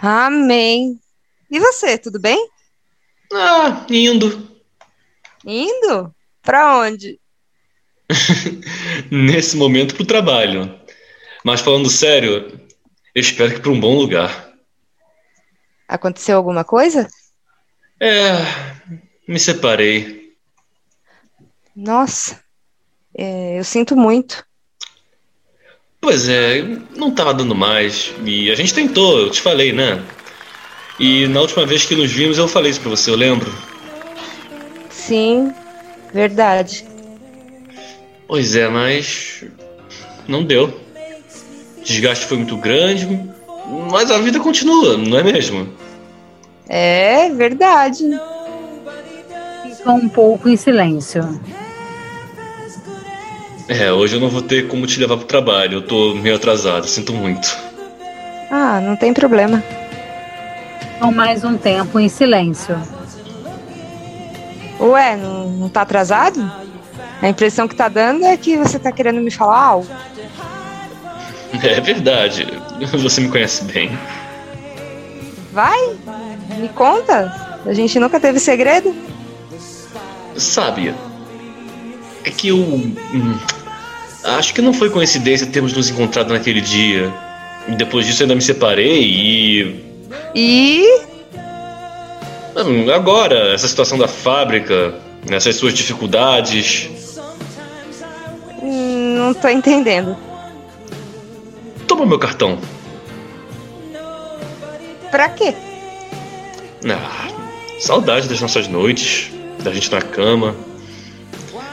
[0.02, 1.00] Amém.
[1.50, 2.48] E você, tudo bem?
[3.34, 4.50] Ah, indo.
[5.46, 6.14] Indo?
[6.42, 7.20] Para onde?
[9.10, 10.80] Nesse momento pro trabalho.
[11.44, 12.60] Mas falando sério,
[13.16, 14.52] eu espero que para um bom lugar.
[15.88, 17.08] Aconteceu alguma coisa?
[18.00, 18.34] É,
[19.28, 20.34] me separei.
[21.76, 22.42] Nossa,
[23.18, 24.46] é, eu sinto muito.
[26.00, 26.64] Pois é,
[26.96, 28.14] não tava dando mais.
[28.26, 30.04] E a gente tentou, eu te falei, né?
[31.02, 33.52] E na última vez que nos vimos eu falei isso pra você, eu lembro.
[34.92, 35.52] Sim,
[36.14, 36.86] verdade.
[38.28, 39.44] Pois é, mas.
[40.28, 40.66] Não deu.
[40.68, 43.20] O desgaste foi muito grande,
[43.90, 45.68] mas a vida continua, não é mesmo?
[46.70, 48.04] É verdade.
[49.76, 51.42] Ficam um pouco em silêncio.
[53.68, 56.86] É, hoje eu não vou ter como te levar pro trabalho, eu tô meio atrasado,
[56.88, 57.58] sinto muito.
[58.52, 59.64] Ah, não tem problema.
[61.02, 62.80] Ficam mais um tempo em silêncio.
[64.80, 66.40] Ué, não, não tá atrasado?
[67.20, 69.88] A impressão que tá dando é que você tá querendo me falar algo.
[71.64, 72.48] É verdade,
[72.94, 73.98] você me conhece bem.
[75.52, 75.98] Vai,
[76.60, 77.60] me conta.
[77.66, 78.96] A gente nunca teve segredo?
[80.38, 80.94] Sabe,
[82.24, 82.58] é que eu.
[82.58, 83.38] hum,
[84.24, 87.12] acho que não foi coincidência termos nos encontrado naquele dia.
[87.70, 89.91] Depois disso, eu ainda me separei e.
[90.36, 90.86] E.
[92.94, 94.94] Agora, essa situação da fábrica,
[95.30, 96.90] essas suas dificuldades.
[98.62, 100.16] Não tô entendendo.
[101.88, 102.60] Toma meu cartão.
[105.10, 105.54] Pra quê?
[106.90, 107.28] Ah,
[107.80, 109.30] saudade das nossas noites,
[109.62, 110.56] da gente na cama.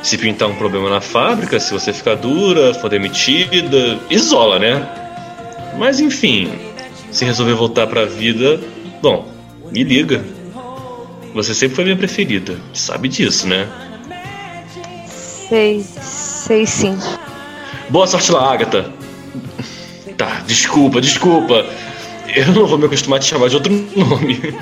[0.03, 4.86] Se pintar um problema na fábrica, se você ficar dura, for demitida, isola, né?
[5.76, 6.68] Mas enfim,
[7.11, 8.61] se resolver voltar pra vida,
[9.03, 9.27] bom,
[9.71, 10.25] me liga.
[11.35, 13.69] Você sempre foi minha preferida, sabe disso, né?
[15.07, 16.99] Sei, sei sim.
[17.89, 18.93] Boa sorte lá, Agatha.
[20.17, 21.65] Tá, desculpa, desculpa.
[22.35, 24.55] Eu não vou me acostumar a te chamar de outro nome.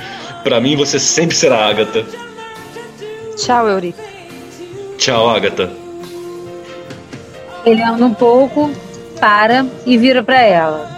[0.45, 2.05] Pra mim, você sempre será Agatha.
[3.37, 3.99] Tchau, Eurico.
[4.99, 5.71] Tchau, Agatha.
[7.65, 8.71] Ele anda um pouco,
[9.19, 10.96] para e vira para ela.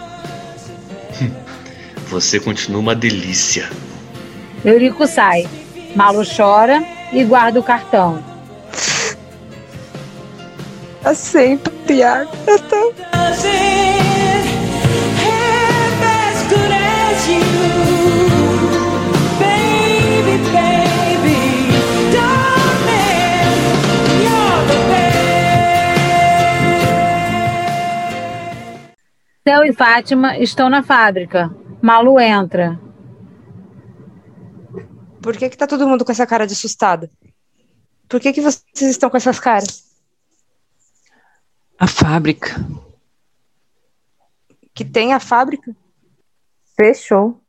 [2.09, 3.69] Você continua uma delícia.
[4.65, 5.47] Eurico sai.
[5.95, 6.83] Malu chora
[7.13, 8.25] e guarda o cartão.
[11.05, 12.77] É sempre, Agatha.
[29.45, 31.51] Theo e Fátima estão na fábrica.
[31.83, 32.81] Malu entra.
[35.23, 37.11] Por que que tá todo mundo com essa cara de assustada?
[38.09, 39.85] Por que que vocês estão com essas caras?
[41.79, 42.57] A fábrica.
[44.75, 45.77] Que tem a fábrica?
[46.77, 47.41] Fechou.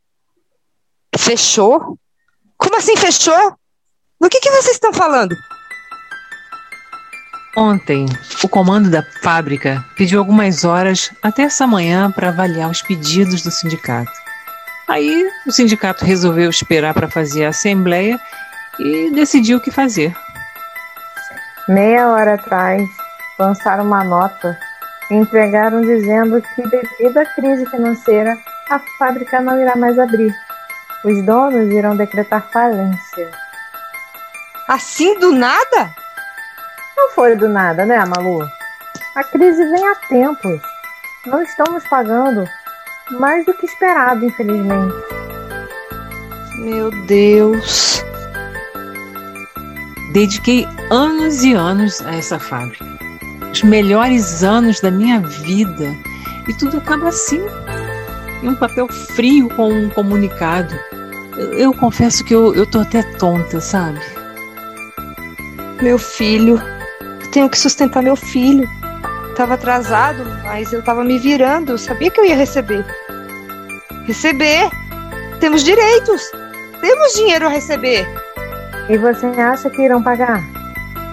[1.16, 1.98] Fechou?
[2.56, 3.56] Como assim fechou?
[4.20, 5.34] Do que, que vocês estão falando?
[7.56, 8.06] Ontem,
[8.44, 13.50] o comando da fábrica pediu algumas horas até essa manhã para avaliar os pedidos do
[13.50, 14.12] sindicato.
[14.86, 18.20] Aí, o sindicato resolveu esperar para fazer a assembleia
[18.78, 20.14] e decidiu o que fazer.
[21.68, 22.82] Meia hora atrás,
[23.38, 24.58] lançaram uma nota
[25.10, 28.36] e entregaram dizendo que, devido à crise financeira,
[28.70, 30.34] a fábrica não irá mais abrir.
[31.04, 33.30] Os donos irão decretar falência.
[34.68, 35.99] Assim do nada?
[37.00, 38.46] Não foi do nada, né, Malu?
[39.14, 40.60] A crise vem há tempos.
[41.24, 42.44] Não estamos pagando
[43.12, 44.94] mais do que esperado, infelizmente.
[46.58, 48.04] Meu Deus.
[50.12, 52.84] Dediquei anos e anos a essa fábrica.
[53.50, 55.96] Os melhores anos da minha vida.
[56.46, 57.40] E tudo acaba assim.
[58.42, 60.78] Em um papel frio com um comunicado.
[61.34, 64.00] Eu, eu confesso que eu, eu tô até tonta, sabe?
[65.80, 66.60] Meu filho.
[67.30, 68.68] Eu tenho que sustentar meu filho.
[69.36, 71.70] Tava atrasado, mas eu tava me virando.
[71.70, 72.84] Eu sabia que eu ia receber.
[74.04, 74.68] Receber!
[75.38, 76.28] Temos direitos!
[76.80, 78.04] Temos dinheiro a receber!
[78.88, 80.42] E você acha que irão pagar?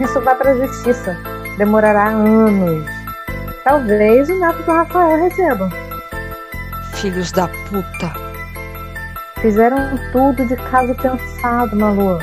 [0.02, 1.16] Isso vai para a justiça.
[1.60, 2.84] Demorará anos.
[3.64, 5.70] Talvez o neto do Rafael receba.
[6.96, 8.12] Filhos da puta!
[9.40, 9.78] Fizeram
[10.12, 12.18] tudo de caso pensado, Malu.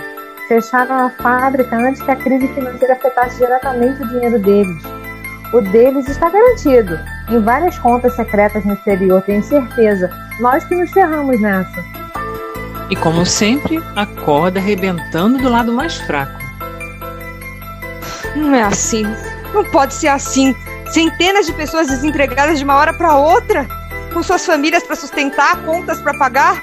[0.48, 4.82] Fecharam a fábrica antes que a crise financeira afetasse diretamente o dinheiro deles.
[5.52, 6.98] O deles está garantido
[7.30, 10.10] em várias contas secretas no exterior, tenho certeza.
[10.40, 11.84] Nós que nos ferramos nessa.
[12.90, 16.38] E como sempre, a corda arrebentando do lado mais fraco.
[18.36, 19.04] Não é assim.
[19.54, 20.54] Não pode ser assim.
[20.90, 23.66] Centenas de pessoas desempregadas de uma hora para outra,
[24.12, 26.62] com suas famílias para sustentar, contas para pagar.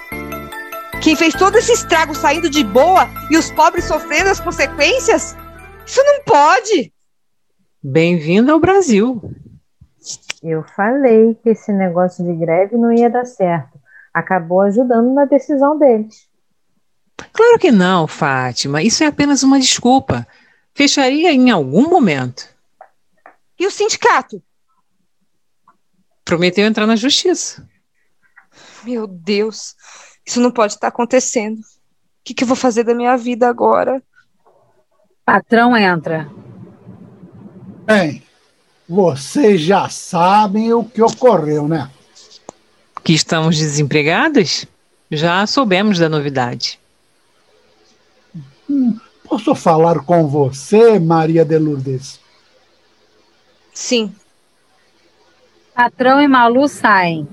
[1.01, 5.35] Quem fez todo esse estrago saindo de boa e os pobres sofrendo as consequências?
[5.83, 6.93] Isso não pode!
[7.81, 9.19] Bem-vindo ao Brasil.
[10.43, 13.81] Eu falei que esse negócio de greve não ia dar certo.
[14.13, 16.27] Acabou ajudando na decisão deles.
[17.33, 18.83] Claro que não, Fátima.
[18.83, 20.27] Isso é apenas uma desculpa.
[20.71, 22.47] Fecharia em algum momento.
[23.57, 24.39] E o sindicato?
[26.23, 27.67] Prometeu entrar na justiça.
[28.83, 29.75] Meu Deus,
[30.31, 31.59] isso não pode estar acontecendo.
[31.59, 34.01] O que, que eu vou fazer da minha vida agora?
[35.25, 36.31] Patrão entra.
[37.85, 38.23] Bem,
[38.87, 41.91] vocês já sabem o que ocorreu, né?
[43.03, 44.65] Que estamos desempregados?
[45.09, 46.79] Já soubemos da novidade.
[48.69, 52.21] Hum, posso falar com você, Maria de Lourdes?
[53.73, 54.15] Sim.
[55.75, 57.27] Patrão e Malu saem.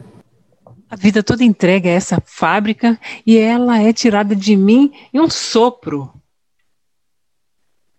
[0.91, 5.29] A vida toda entregue a essa fábrica e ela é tirada de mim em um
[5.29, 6.11] sopro.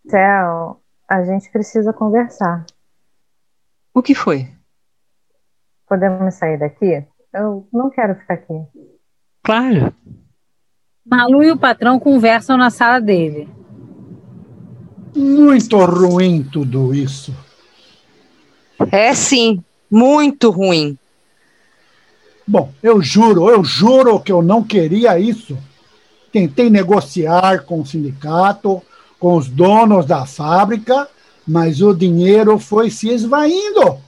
[0.09, 0.77] Theo,
[1.07, 2.65] a gente precisa conversar.
[3.93, 4.51] O que foi?
[5.87, 7.05] Podemos sair daqui?
[7.33, 8.53] Eu não quero ficar aqui.
[9.43, 9.93] Claro.
[11.05, 13.49] Malu e o patrão conversam na sala dele.
[15.15, 17.35] Muito ruim tudo isso.
[18.91, 20.98] É sim, muito ruim.
[22.49, 25.55] Bom, eu juro, eu juro que eu não queria isso.
[26.31, 28.81] Tentei negociar com o sindicato,
[29.19, 31.07] com os donos da fábrica,
[31.47, 33.99] mas o dinheiro foi se esvaindo.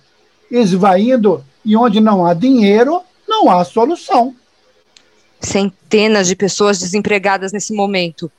[0.49, 4.35] Esvaindo, e onde não há dinheiro, não há solução.
[5.39, 8.31] Centenas de pessoas desempregadas nesse momento.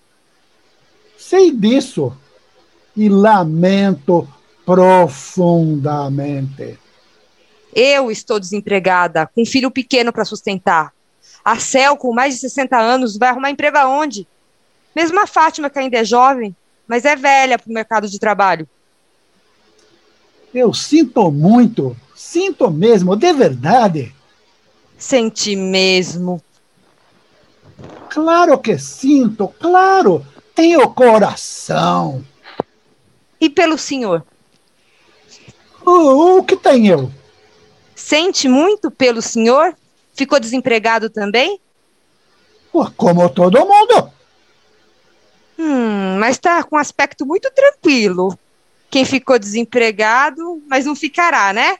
[1.16, 2.12] Sei disso
[2.96, 4.26] e lamento
[4.66, 6.81] profundamente.
[7.72, 10.92] Eu estou desempregada, com um filho pequeno para sustentar.
[11.44, 14.26] A Cel, com mais de 60 anos, vai arrumar emprego aonde?
[14.94, 16.54] Mesmo a Fátima, que ainda é jovem,
[16.86, 18.68] mas é velha para o mercado de trabalho.
[20.54, 24.14] Eu sinto muito, sinto mesmo, de verdade.
[24.98, 26.42] Senti mesmo.
[28.10, 30.24] Claro que sinto, claro.
[30.54, 32.22] Tenho coração.
[33.40, 34.22] E pelo senhor?
[35.84, 37.10] O, o que tem eu?
[38.04, 39.74] Sente muito pelo senhor?
[40.12, 41.60] Ficou desempregado também?
[42.96, 44.10] Como todo mundo.
[45.56, 48.36] Hum, mas está com um aspecto muito tranquilo.
[48.90, 51.76] Quem ficou desempregado, mas não ficará, né?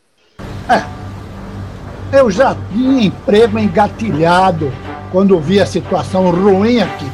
[0.69, 2.17] É.
[2.17, 4.73] Eu já tinha emprego engatilhado
[5.11, 7.11] quando vi a situação ruim aqui.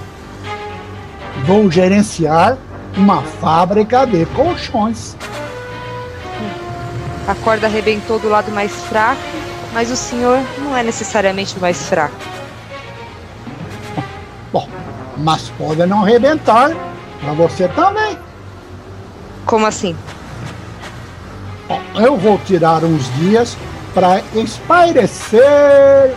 [1.47, 2.59] Vou gerenciar
[2.95, 5.17] uma fábrica de colchões.
[7.29, 9.21] A corda arrebentou do lado mais fraco,
[9.75, 12.17] mas o senhor não é necessariamente o mais fraco.
[14.51, 14.67] Bom,
[15.19, 16.71] mas pode não arrebentar
[17.21, 18.19] para você também.
[19.45, 19.95] Como assim?
[21.69, 23.59] Bom, eu vou tirar uns dias
[23.93, 26.17] para espairecer.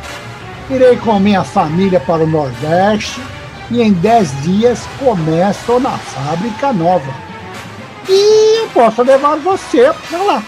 [0.69, 3.21] Irei com minha família para o Nordeste
[3.69, 7.13] e em dez dias começo na fábrica nova.
[8.07, 10.43] E eu posso levar você para lá.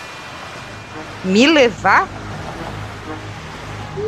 [1.24, 2.08] Me levar?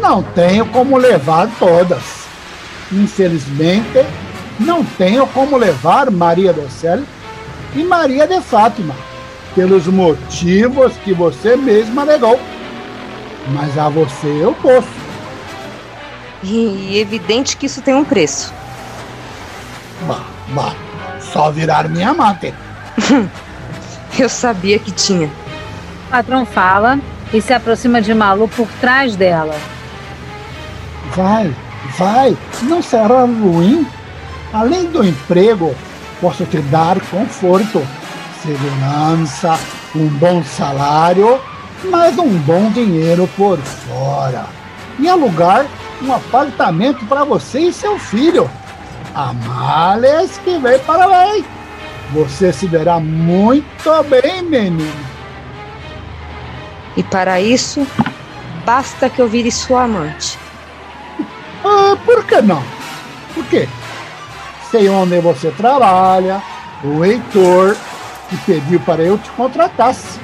[0.01, 2.25] Não tenho como levar todas.
[2.91, 4.05] Infelizmente,
[4.59, 7.03] não tenho como levar Maria do Céu
[7.73, 8.95] e Maria de Fátima,
[9.53, 12.39] pelos motivos que você mesma alegou.
[13.49, 14.87] Mas a você eu posso.
[16.43, 18.53] E evidente que isso tem um preço.
[20.07, 20.75] Bah, bah,
[21.19, 22.53] só virar minha amante.
[24.19, 25.29] eu sabia que tinha.
[26.07, 26.99] O patrão fala
[27.33, 29.55] e se aproxima de Malu por trás dela.
[31.15, 31.53] Vai,
[31.97, 33.87] vai, não será ruim.
[34.53, 35.75] Além do emprego,
[36.21, 37.85] posso te dar conforto,
[38.41, 39.57] segurança,
[39.95, 41.39] um bom salário,
[41.89, 44.45] mas um bom dinheiro por fora.
[44.99, 45.65] E alugar
[46.01, 48.49] um apartamento para você e seu filho.
[49.13, 51.45] A males que vem para bem.
[52.11, 55.04] Você se verá muito bem, menino.
[56.97, 57.85] E para isso,
[58.65, 60.37] basta que eu vire sua amante.
[61.63, 62.63] Ah, por que não?
[63.33, 63.67] Por quê?
[64.71, 66.41] Sei onde você trabalha,
[66.83, 67.75] o Heitor,
[68.29, 70.19] que pediu para eu te contratasse.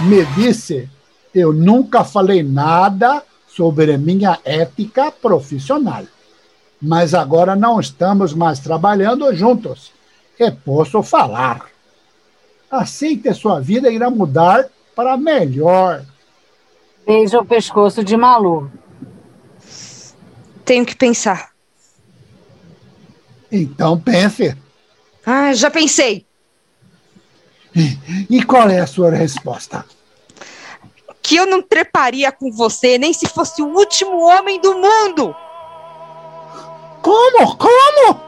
[0.00, 0.88] Me disse,
[1.34, 6.04] eu nunca falei nada sobre minha ética profissional.
[6.80, 9.90] Mas agora não estamos mais trabalhando juntos.
[10.38, 11.66] E posso falar.
[12.70, 16.04] Aceite sua vida irá mudar para melhor.
[17.06, 18.70] Beija o pescoço de Malu.
[20.64, 21.50] Tenho que pensar.
[23.50, 24.56] Então pense.
[25.24, 26.26] Ah, já pensei.
[27.76, 27.98] E,
[28.30, 29.84] e qual é a sua resposta?
[31.22, 35.34] Que eu não treparia com você nem se fosse o último homem do mundo.
[37.02, 37.56] Como?
[37.56, 38.20] Como?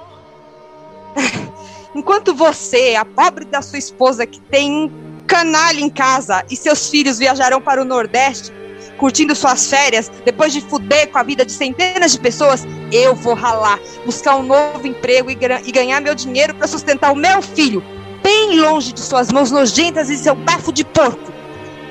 [1.94, 6.88] Enquanto você, a pobre da sua esposa que tem um canalha em casa e seus
[6.88, 8.52] filhos viajarão para o Nordeste,
[8.96, 13.34] curtindo suas férias, depois de fuder com a vida de centenas de pessoas, eu vou
[13.34, 17.82] ralar, buscar um novo emprego e, e ganhar meu dinheiro para sustentar o meu filho,
[18.22, 21.32] bem longe de suas mãos nojentas e seu bafo de porco,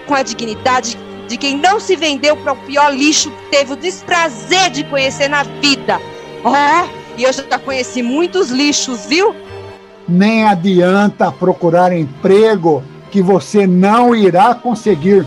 [0.08, 3.76] com a dignidade de quem não se vendeu para o pior lixo que teve o
[3.76, 6.00] desprazer de conhecer na vida.
[6.44, 9.36] Oh, e eu já conheci muitos lixos, viu?
[10.08, 12.84] Nem adianta procurar emprego
[13.16, 15.26] que você não irá conseguir.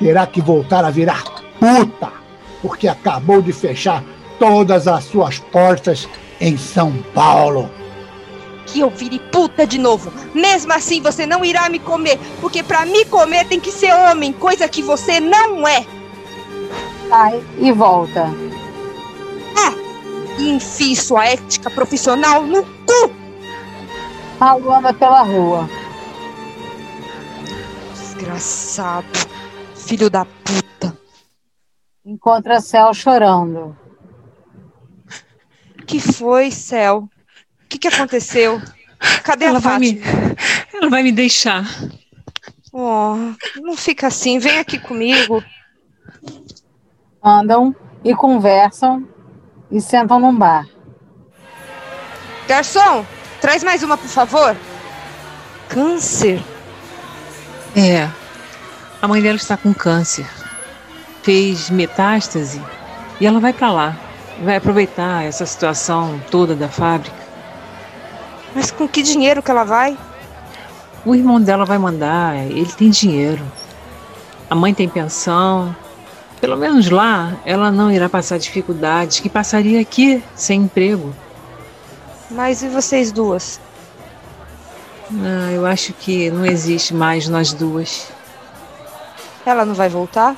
[0.00, 1.22] Terá que voltar a virar
[1.60, 2.12] puta,
[2.60, 4.02] porque acabou de fechar
[4.36, 6.08] todas as suas portas
[6.40, 7.70] em São Paulo.
[8.66, 10.12] Que eu vire puta de novo.
[10.34, 14.32] Mesmo assim, você não irá me comer, porque para me comer tem que ser homem,
[14.32, 15.86] coisa que você não é.
[17.08, 18.24] Sai e volta.
[19.56, 19.72] Ah,
[20.36, 23.12] e enfie sua ética profissional no cu.
[24.40, 25.70] Malu anda pela rua.
[28.14, 29.06] Desgraçado.
[29.74, 30.96] Filho da puta.
[32.04, 33.76] Encontra Céu chorando.
[35.86, 37.08] que foi, Céu?
[37.64, 38.60] O que, que aconteceu?
[39.24, 40.00] Cadê ela a vai Fátima?
[40.00, 40.36] me,
[40.72, 41.64] Ela vai me deixar.
[42.72, 43.16] Oh,
[43.56, 44.38] não fica assim.
[44.38, 45.42] Vem aqui comigo.
[47.22, 49.06] Andam e conversam
[49.70, 50.66] e sentam num bar.
[52.46, 53.04] Garçom,
[53.40, 54.56] traz mais uma, por favor.
[55.68, 56.42] Câncer?
[57.76, 58.08] É.
[59.02, 60.26] A mãe dela está com câncer.
[61.22, 62.62] Fez metástase
[63.20, 63.96] e ela vai para lá.
[64.42, 67.16] Vai aproveitar essa situação toda da fábrica.
[68.54, 69.98] Mas com que dinheiro que ela vai?
[71.04, 73.44] O irmão dela vai mandar, ele tem dinheiro.
[74.48, 75.74] A mãe tem pensão.
[76.40, 81.14] Pelo menos lá ela não irá passar dificuldades que passaria aqui sem emprego.
[82.30, 83.60] Mas e vocês duas?
[85.12, 88.08] Ah, eu acho que não existe mais nós duas.
[89.44, 90.36] Ela não vai voltar?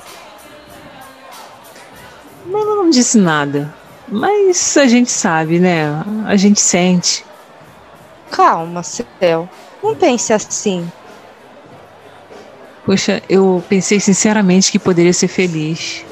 [2.45, 3.73] Ela não disse nada.
[4.07, 6.03] Mas a gente sabe, né?
[6.25, 7.25] A gente sente.
[8.31, 9.49] Calma, Céu.
[9.81, 10.89] Não pense assim.
[12.85, 16.05] Poxa, eu pensei sinceramente que poderia ser feliz.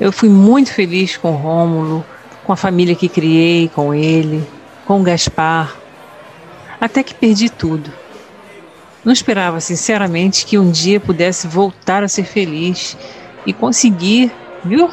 [0.00, 2.04] Eu fui muito feliz com o Rômulo,
[2.44, 4.46] com a família que criei, com ele,
[4.86, 5.83] com o Gaspar.
[6.84, 7.90] Até que perdi tudo.
[9.02, 12.94] Não esperava, sinceramente, que um dia pudesse voltar a ser feliz
[13.46, 14.30] e conseguir,
[14.62, 14.90] viu?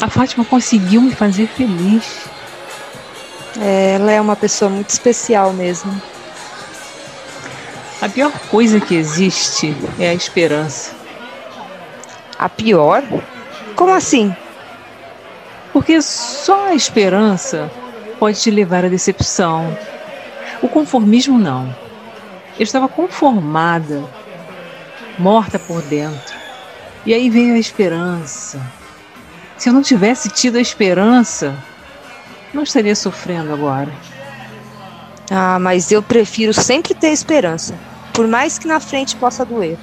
[0.00, 2.28] A Fátima conseguiu me fazer feliz.
[3.60, 6.02] É, ela é uma pessoa muito especial mesmo.
[8.02, 10.96] A pior coisa que existe é a esperança.
[12.36, 13.04] A pior?
[13.76, 14.34] Como assim?
[15.72, 17.70] Porque só a esperança
[18.18, 19.72] pode te levar à decepção.
[20.62, 21.74] O conformismo não.
[22.58, 24.02] Eu estava conformada,
[25.18, 26.34] morta por dentro.
[27.04, 28.60] E aí veio a esperança.
[29.56, 31.56] Se eu não tivesse tido a esperança,
[32.52, 33.92] não estaria sofrendo agora.
[35.30, 37.74] Ah, mas eu prefiro sempre ter esperança,
[38.12, 39.76] por mais que na frente possa doer.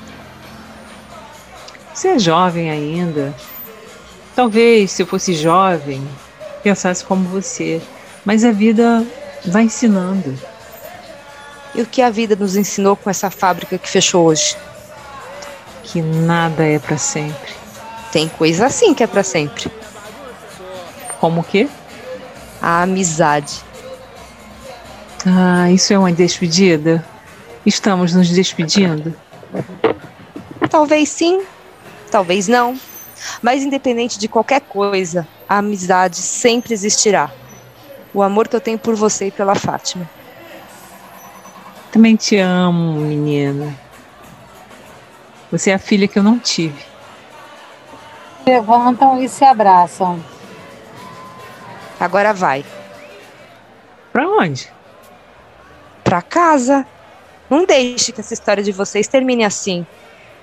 [1.93, 3.34] Você é jovem ainda.
[4.36, 6.03] Talvez, se eu fosse jovem,
[6.63, 7.82] pensasse como você.
[8.26, 9.05] Mas a vida
[9.45, 10.36] vai ensinando.
[11.76, 14.55] E o que a vida nos ensinou com essa fábrica que fechou hoje?
[15.84, 17.53] Que nada é para sempre.
[18.11, 19.71] Tem coisa assim que é para sempre.
[21.19, 21.67] Como o quê?
[22.61, 23.61] A amizade.
[25.26, 27.03] Ah, isso é uma despedida?
[27.65, 29.15] Estamos nos despedindo?
[30.69, 31.43] Talvez sim,
[32.11, 32.78] talvez não.
[33.41, 37.32] Mas independente de qualquer coisa, a amizade sempre existirá.
[38.13, 40.09] O amor que eu tenho por você e pela Fátima.
[41.94, 43.80] Também te amo, menina.
[45.52, 46.84] Você é a filha que eu não tive.
[48.44, 50.20] Levantam e se abraçam.
[52.00, 52.66] Agora vai.
[54.12, 54.74] Pra onde?
[56.04, 56.84] Pra casa.
[57.48, 59.86] Não deixe que essa história de vocês termine assim.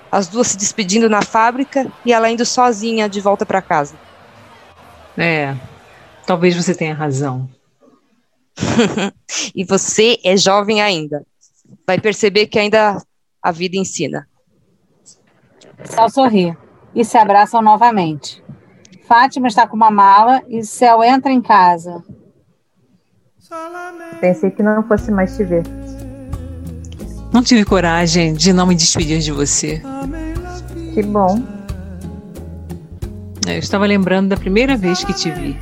[0.09, 3.95] As duas se despedindo na fábrica e ela indo sozinha de volta para casa.
[5.17, 5.53] É,
[6.25, 7.49] talvez você tenha razão.
[9.53, 11.25] e você é jovem ainda.
[11.85, 12.97] Vai perceber que ainda
[13.41, 14.27] a vida ensina.
[15.83, 16.55] Céu sorri
[16.93, 18.43] e se abraçam novamente.
[19.07, 22.03] Fátima está com uma mala e Céu entra em casa.
[24.19, 25.63] Pensei que não fosse mais te ver.
[27.33, 29.81] Não tive coragem de não me despedir de você.
[30.93, 31.41] Que bom.
[33.47, 35.57] Eu estava lembrando da primeira vez que te vi.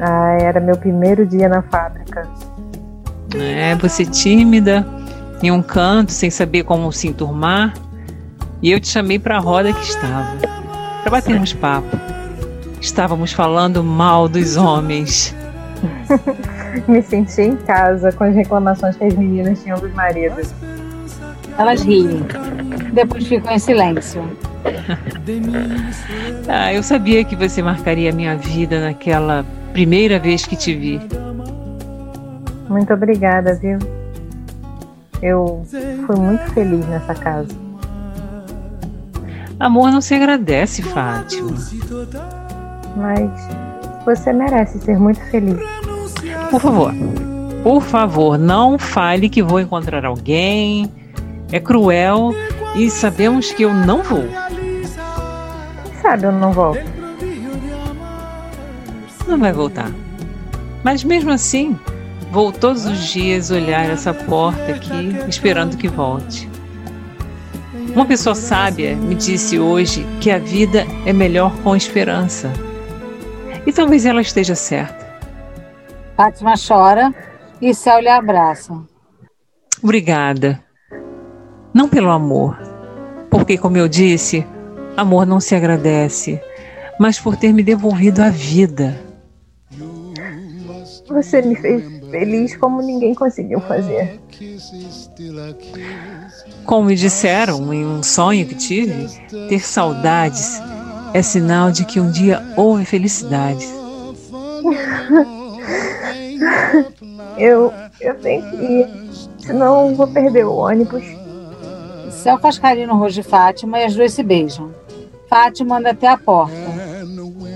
[0.00, 2.28] Ah, era meu primeiro dia na fábrica.
[3.36, 4.86] É, você tímida,
[5.42, 7.74] em um canto, sem saber como se enturmar.
[8.62, 10.36] E eu te chamei para a roda que estava,
[11.02, 11.96] para batermos papo.
[12.80, 15.34] Estávamos falando mal dos homens.
[16.88, 20.52] Me senti em casa com as reclamações que as meninas tinham dos maridos.
[21.56, 22.22] Elas riem.
[22.92, 24.22] Depois ficam em silêncio.
[26.48, 31.00] ah, eu sabia que você marcaria a minha vida naquela primeira vez que te vi.
[32.68, 33.78] Muito obrigada, viu?
[35.22, 35.66] Eu
[36.06, 37.48] fui muito feliz nessa casa.
[39.58, 41.50] Amor não se agradece, Fátima.
[42.96, 43.30] Mas
[44.04, 45.58] você merece ser muito feliz.
[46.50, 46.92] Por favor,
[47.62, 50.92] por favor, não fale que vou encontrar alguém.
[51.50, 52.32] É cruel
[52.76, 54.24] e sabemos que eu não vou.
[55.84, 56.84] Quem sabe eu não volto?
[59.26, 59.90] Não vai voltar.
[60.84, 61.78] Mas mesmo assim,
[62.30, 66.48] vou todos os dias olhar essa porta aqui, esperando que volte.
[67.94, 72.52] Uma pessoa sábia me disse hoje que a vida é melhor com esperança.
[73.66, 75.08] E talvez ela esteja certa.
[76.16, 77.14] Fátima chora
[77.60, 78.74] e Céu lhe abraça.
[79.82, 80.62] Obrigada.
[81.72, 82.58] Não pelo amor,
[83.30, 84.46] porque, como eu disse,
[84.96, 86.40] amor não se agradece,
[86.98, 88.98] mas por ter me devolvido a vida.
[91.08, 94.20] Você me fez feliz como ninguém conseguiu fazer.
[96.64, 99.08] Como me disseram em um sonho que tive,
[99.48, 100.60] ter saudades
[101.14, 103.66] é sinal de que um dia houve felicidade.
[107.38, 108.88] eu, eu tenho que ir,
[109.38, 111.04] senão vou perder o ônibus.
[112.10, 114.74] Céu faz carinho no rosto de Fátima e as duas se beijam.
[115.28, 116.56] Fátima anda até a porta.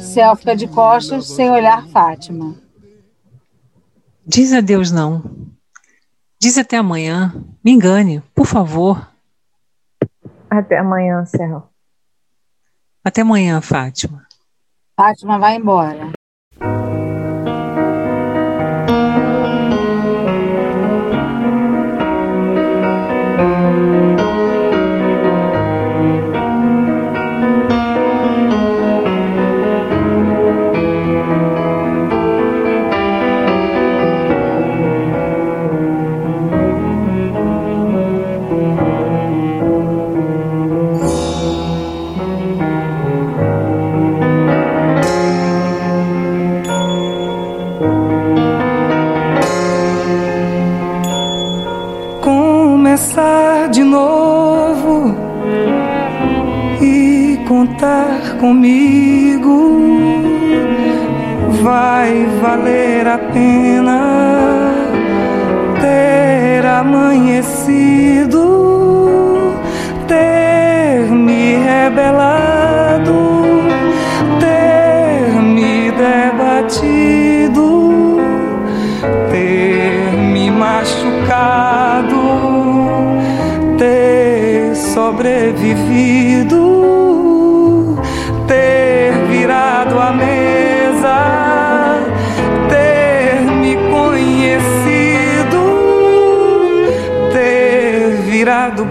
[0.01, 2.55] Céu fica de costas sem olhar Fátima.
[4.27, 5.23] Diz adeus não.
[6.41, 7.33] Diz até amanhã.
[7.65, 9.11] Me engane, por favor.
[10.49, 11.69] Até amanhã, Céu.
[13.05, 14.27] Até amanhã, Fátima.
[14.97, 16.13] Fátima vai embora.
[62.53, 64.01] Valer a pena
[65.81, 68.42] ter amanhecido,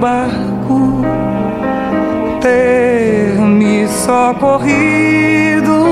[0.01, 1.03] barco,
[2.41, 5.85] ter me socorrido,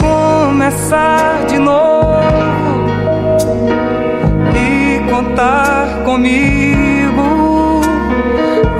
[0.00, 2.86] começar de novo
[4.54, 7.80] e contar comigo.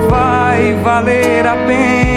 [0.08, 2.11] Vai valer a pena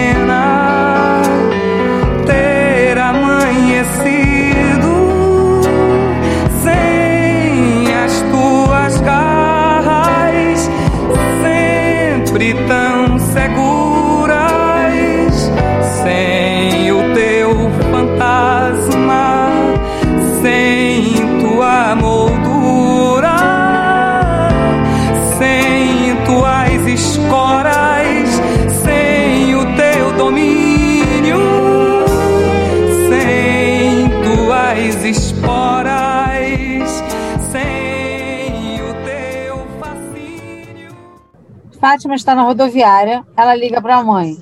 [41.95, 43.25] Fátima está na rodoviária.
[43.37, 44.35] Ela liga para a mãe.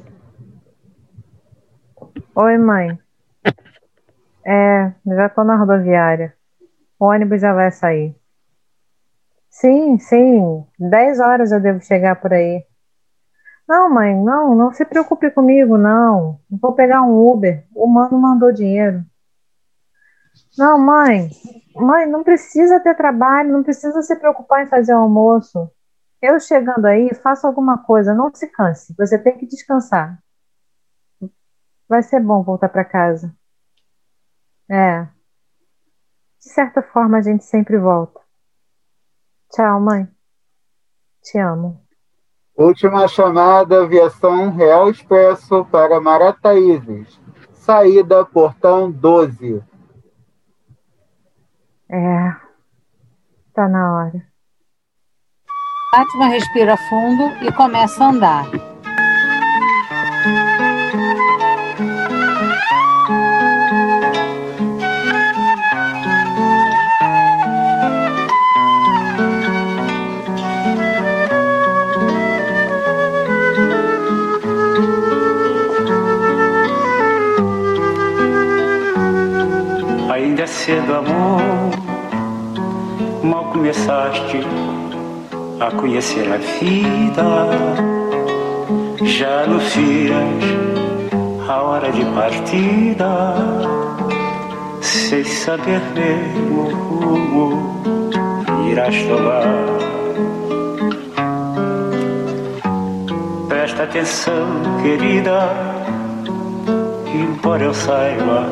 [2.35, 2.97] Oi, mãe.
[4.43, 6.33] É, já tô na rodoviária.
[6.99, 8.15] O ônibus já vai sair.
[9.51, 10.65] Sim, sim.
[10.79, 12.65] Dez horas eu devo chegar por aí.
[13.69, 16.39] Não, mãe, não, não se preocupe comigo, não.
[16.49, 17.67] Vou pegar um Uber.
[17.75, 19.05] O mano mandou dinheiro.
[20.57, 21.29] Não, mãe.
[21.75, 25.69] Mãe, não precisa ter trabalho, não precisa se preocupar em fazer o almoço.
[26.23, 28.95] Eu chegando aí, faço alguma coisa, não se canse.
[28.97, 30.23] Você tem que descansar.
[31.85, 33.35] Vai ser bom voltar para casa.
[34.71, 35.03] É.
[36.39, 38.21] De certa forma, a gente sempre volta.
[39.51, 40.09] Tchau, mãe.
[41.21, 41.85] Te amo.
[42.55, 47.19] Última chamada, aviação Real Expresso para Marataízes.
[47.51, 49.61] Saída, portão 12.
[51.89, 52.35] É.
[53.53, 54.32] Tá na hora.
[55.95, 58.45] Fátima respira fundo e começa a andar.
[80.11, 81.39] Ainda é cedo, amor.
[83.23, 84.39] Mal começaste
[85.59, 87.23] a conhecer a vida.
[89.03, 90.43] Já anuncias
[91.47, 93.35] a hora de partida.
[94.81, 97.81] Sem saber mesmo o rumo
[98.69, 99.43] irás tomar.
[103.47, 104.47] Presta atenção,
[104.81, 105.49] querida,
[107.13, 108.47] embora eu saiba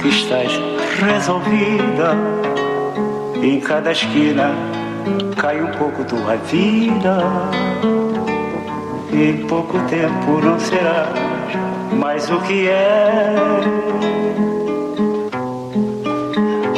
[0.00, 0.52] que estás
[1.00, 2.16] resolvida.
[3.42, 4.52] Em cada esquina
[5.36, 7.18] cai um pouco tua vida.
[9.12, 11.08] Em pouco tempo não serás
[11.92, 13.34] mais o que é.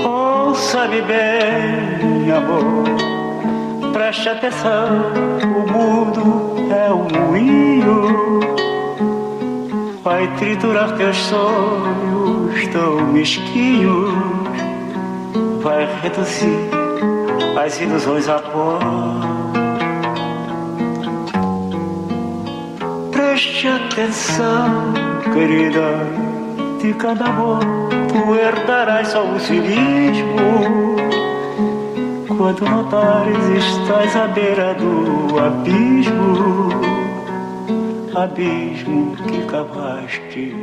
[0.05, 2.85] Ouça-me bem, amor.
[3.93, 5.13] Preste atenção,
[5.43, 8.41] o mundo é um moinho.
[10.03, 14.13] Vai triturar teus sonhos tão mesquinhos.
[15.63, 16.76] Vai reduzir
[17.67, 18.79] as ilusões a pó.
[23.11, 24.93] Preste atenção,
[25.33, 26.07] querida,
[26.81, 27.59] de cada amor
[28.09, 30.97] tu herdarás só o cinismo.
[32.39, 36.69] Quando notares estás à beira do abismo,
[38.15, 40.55] abismo que cavaste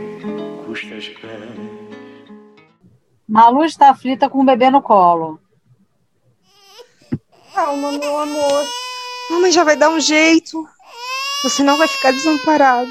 [0.65, 1.83] custas pés.
[3.27, 5.42] Malu está aflita com o bebê no colo.
[7.53, 8.65] Calma, meu amor.
[9.29, 10.67] Mamãe já vai dar um jeito.
[11.43, 12.89] Você não vai ficar desamparado.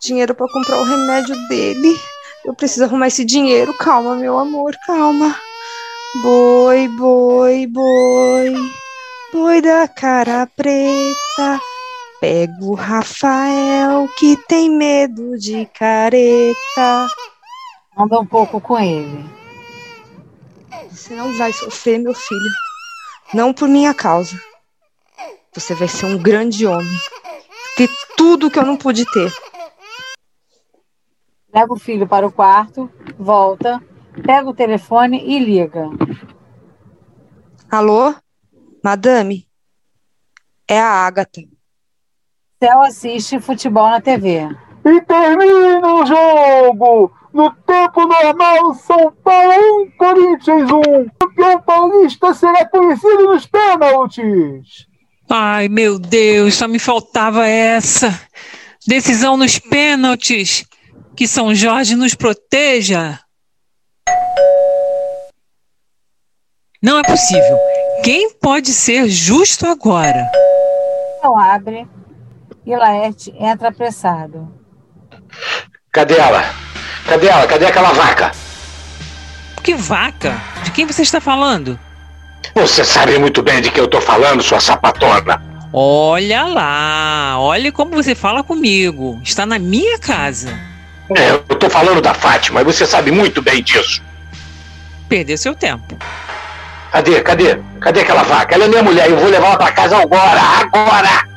[0.00, 2.00] Dinheiro para comprar o remédio dele.
[2.44, 3.72] Eu preciso arrumar esse dinheiro.
[3.74, 5.38] Calma, meu amor, calma.
[6.22, 8.54] Boi, boi, boi.
[9.32, 11.60] doida cara preta.
[12.20, 17.08] Pego o Rafael que tem medo de careta.
[17.96, 19.24] Anda um pouco com ele.
[20.90, 22.71] Você não vai sofrer, meu filho.
[23.34, 24.36] Não por minha causa.
[25.54, 26.96] Você vai ser um grande homem.
[27.76, 29.32] Ter tudo que eu não pude ter.
[31.52, 33.82] Leva o filho para o quarto, volta,
[34.24, 35.88] pega o telefone e liga.
[37.70, 38.14] Alô?
[38.82, 39.48] Madame?
[40.68, 41.42] É a Agatha.
[42.62, 44.48] Céu assiste futebol na TV.
[44.84, 47.12] E termina o jogo!
[47.32, 51.21] No tempo normal, São Paulo 1, Corinthians 1.
[51.32, 54.86] O campeão paulista será conhecido nos pênaltis.
[55.28, 58.20] Ai, meu Deus, só me faltava essa.
[58.86, 60.64] Decisão nos pênaltis.
[61.16, 63.18] Que São Jorge nos proteja.
[66.82, 67.58] Não é possível.
[68.02, 70.30] Quem pode ser justo agora?
[71.22, 71.86] Não abre
[72.66, 74.52] e Laerte entra apressado.
[75.92, 76.42] Cadê ela?
[77.06, 77.46] Cadê ela?
[77.46, 78.32] Cadê aquela vaca?
[79.62, 80.40] Que vaca?
[80.64, 81.78] De quem você está falando?
[82.54, 85.40] Você sabe muito bem de que eu tô falando, sua sapatona.
[85.72, 89.18] Olha lá, olha como você fala comigo.
[89.22, 90.58] Está na minha casa.
[91.16, 94.02] É, eu tô falando da Fátima e você sabe muito bem disso.
[95.08, 95.96] Perdeu seu tempo.
[96.90, 97.20] Cadê?
[97.22, 97.58] Cadê?
[97.80, 98.54] Cadê aquela vaca?
[98.54, 101.28] Ela é minha mulher, eu vou levar ela pra casa agora, agora!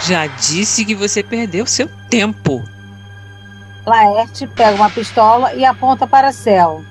[0.00, 2.64] Já disse que você perdeu seu tempo.
[3.86, 6.84] Laerte pega uma pistola e aponta para Céu.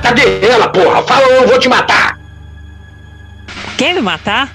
[0.00, 1.02] Cadê ela, porra?
[1.02, 2.18] Fala ou eu vou te matar!
[3.76, 4.50] Quer me matar?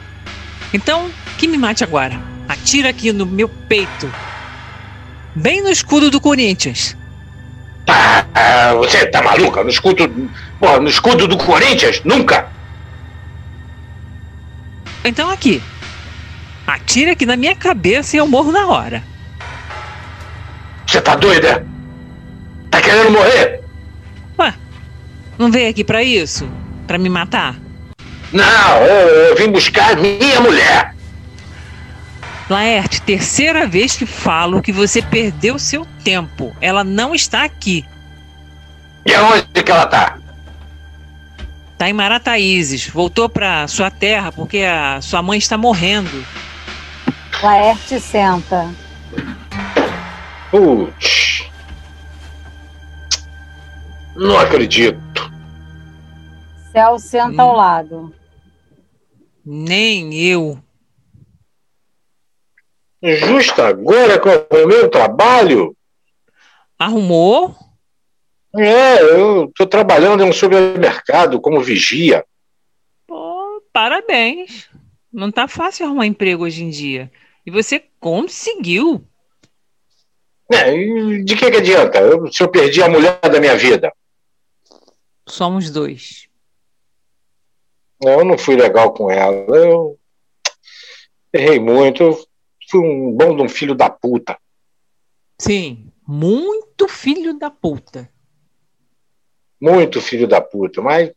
[0.74, 2.20] Então, que me mate agora.
[2.48, 4.12] Atira aqui no meu peito.
[5.36, 6.96] Bem no escudo do Corinthians.
[7.88, 9.64] Ah, você tá maluca?
[9.64, 10.30] No escudo.
[10.60, 12.02] Porra, no escudo do Corinthians?
[12.04, 12.48] Nunca!
[15.04, 15.62] Então aqui.
[16.66, 19.04] Atira aqui na minha cabeça e eu morro na hora.
[20.86, 21.66] Você tá doida?
[22.70, 23.57] Tá querendo morrer?
[25.38, 26.50] Não veio aqui pra isso?
[26.86, 27.56] Pra me matar?
[28.32, 30.96] Não, eu, eu vim buscar minha mulher.
[32.50, 36.56] Laerte, terceira vez que falo que você perdeu seu tempo.
[36.62, 37.86] Ela não está aqui.
[39.06, 40.18] E aonde que ela tá?
[41.78, 42.88] Tá em Marataízes.
[42.88, 46.26] Voltou pra sua terra porque a sua mãe está morrendo.
[47.44, 48.70] Laerte senta.
[50.50, 51.46] Putz.
[54.16, 55.07] Não acredito.
[56.78, 58.14] Céu senta ao lado.
[59.44, 60.60] Nem eu.
[63.02, 65.76] Justo agora com o meu trabalho?
[66.78, 67.56] Arrumou?
[68.56, 72.24] É, eu tô trabalhando em um supermercado como vigia.
[73.08, 74.70] Pô, parabéns.
[75.12, 77.12] Não tá fácil arrumar emprego hoje em dia.
[77.44, 79.04] E você conseguiu.
[80.52, 80.72] É,
[81.24, 81.98] de que, que adianta?
[81.98, 83.92] Eu, se eu perdi a mulher da minha vida?
[85.28, 86.27] Somos dois.
[88.02, 89.36] Eu não fui legal com ela.
[89.56, 90.00] Eu
[91.34, 92.04] errei muito.
[92.04, 92.26] Eu
[92.70, 94.38] fui um bom de um filho da puta.
[95.40, 98.10] Sim, muito filho da puta.
[99.60, 101.12] Muito filho da puta, mas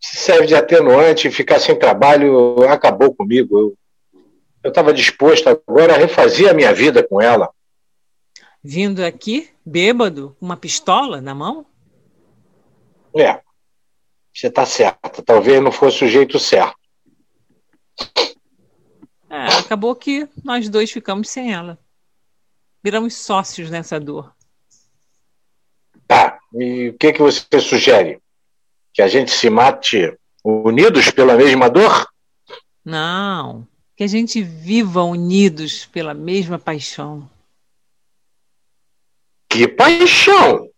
[0.00, 3.58] se serve de atenuante, ficar sem trabalho acabou comigo.
[3.58, 3.78] Eu
[4.66, 7.48] eu estava disposto agora a refazer a minha vida com ela.
[8.60, 11.64] Vindo aqui, bêbado, com uma pistola na mão?
[13.16, 13.40] É,
[14.36, 15.22] você está certa.
[15.22, 16.76] Talvez não fosse o jeito certo.
[19.30, 21.78] É, acabou que nós dois ficamos sem ela.
[22.84, 24.34] Viramos sócios nessa dor.
[26.06, 28.20] Tá, e o que, que você sugere?
[28.92, 32.06] Que a gente se mate unidos pela mesma dor?
[32.84, 33.66] Não,
[33.96, 37.28] que a gente viva unidos pela mesma paixão.
[39.48, 40.70] Que paixão!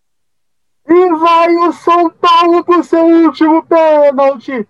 [0.88, 4.66] E vai o São Paulo pro seu último pênalti.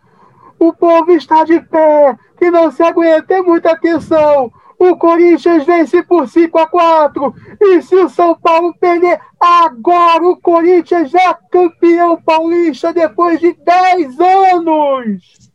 [0.58, 4.52] O povo está de pé, que não se aguenta, é muita atenção.
[4.78, 7.34] O Corinthians vence por 5 a 4.
[7.60, 14.20] E se o São Paulo perder, agora o Corinthians é campeão paulista depois de 10
[14.20, 15.48] anos.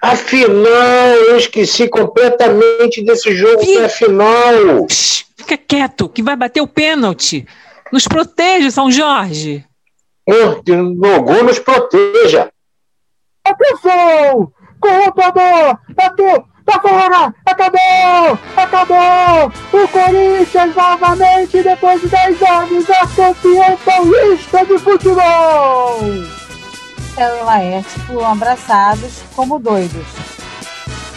[0.00, 4.86] Afinal, eu esqueci completamente desse jogo que é final.
[4.86, 7.46] Psh, fica quieto, que vai bater o pênalti.
[7.92, 9.64] Nos proteja, São Jorge.
[10.26, 12.50] Oh, que o gol nos proteja.
[13.44, 14.52] Atenção!
[14.80, 15.78] Correu pra bola!
[15.94, 16.44] Bateu!
[16.66, 17.34] Tá fora!
[17.46, 18.38] Acabou!
[18.56, 19.52] Acabou!
[19.72, 25.98] O Corinthians novamente, depois de 10 anos, é campeão paulista de futebol!
[27.18, 30.06] Marcelo e Laerte pulam abraçados como doidos.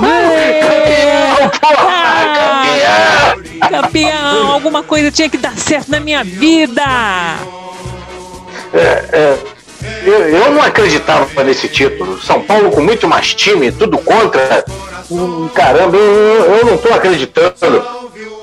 [0.00, 1.50] campeão!
[1.60, 3.11] Campeão!
[4.52, 6.82] Alguma coisa tinha que dar certo na minha vida!
[8.74, 9.38] É, é,
[10.04, 12.20] eu, eu não acreditava nesse título.
[12.20, 14.64] São Paulo com muito mais time, tudo contra.
[15.10, 17.84] Hum, Caramba, eu, eu não tô acreditando.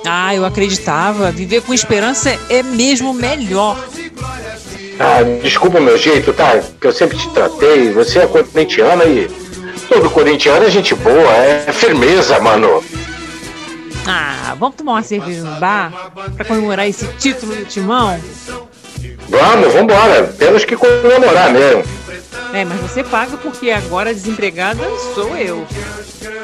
[0.05, 1.31] Ah, eu acreditava.
[1.31, 3.77] Viver com esperança é mesmo melhor.
[4.99, 6.59] Ah, desculpa o meu jeito, tá?
[6.79, 7.91] Que eu sempre te tratei.
[7.93, 9.29] Você é corintiana e
[9.87, 12.83] todo corintiano é gente boa, é firmeza, mano.
[14.07, 18.19] Ah, vamos tomar uma cerveja no bar pra comemorar esse título do timão?
[19.29, 20.27] Vamos, vambora.
[20.37, 21.83] Temos que comemorar mesmo.
[22.53, 24.83] É, mas você paga porque agora a desempregada
[25.13, 25.65] sou eu.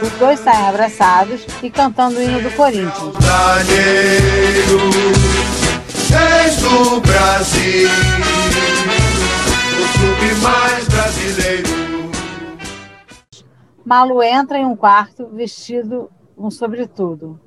[0.01, 3.16] Os dois saem abraçados e cantando o hino do Corinthians.
[6.10, 7.89] Desde o Brasil,
[9.80, 11.86] o clube mais brasileiro.
[13.84, 17.39] Malu entra em um quarto vestido um sobretudo.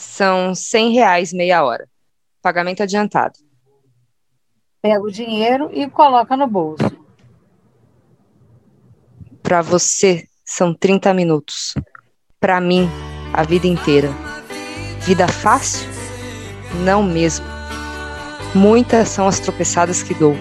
[0.00, 1.86] São 100 reais meia hora.
[2.40, 3.34] Pagamento adiantado.
[4.80, 6.90] Pega o dinheiro e coloca no bolso.
[9.42, 11.74] Para você, são 30 minutos.
[12.40, 12.88] Para mim,
[13.30, 14.08] a vida inteira.
[15.00, 15.86] Vida fácil?
[16.82, 17.44] Não mesmo.
[18.54, 20.34] Muitas são as tropeçadas que dou.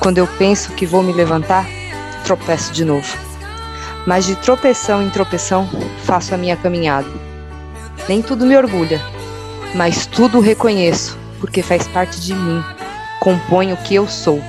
[0.00, 1.66] Quando eu penso que vou me levantar,
[2.24, 3.14] tropeço de novo.
[4.06, 5.68] Mas de tropeção em tropeção,
[6.04, 7.33] faço a minha caminhada.
[8.08, 9.02] Nem tudo me orgulha,
[9.74, 12.62] mas tudo reconheço, porque faz parte de mim,
[13.20, 14.42] compõe o que eu sou.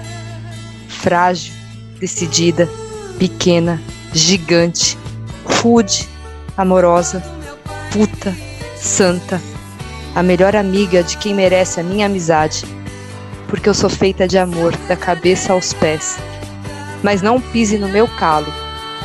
[0.87, 1.53] Frágil,
[1.99, 2.69] decidida,
[3.17, 3.81] pequena,
[4.13, 4.97] gigante,
[5.45, 6.07] rude,
[6.57, 7.23] amorosa,
[7.91, 8.35] puta,
[8.75, 9.41] santa,
[10.13, 12.65] a melhor amiga de quem merece a minha amizade,
[13.47, 16.17] porque eu sou feita de amor da cabeça aos pés.
[17.01, 18.51] Mas não pise no meu calo,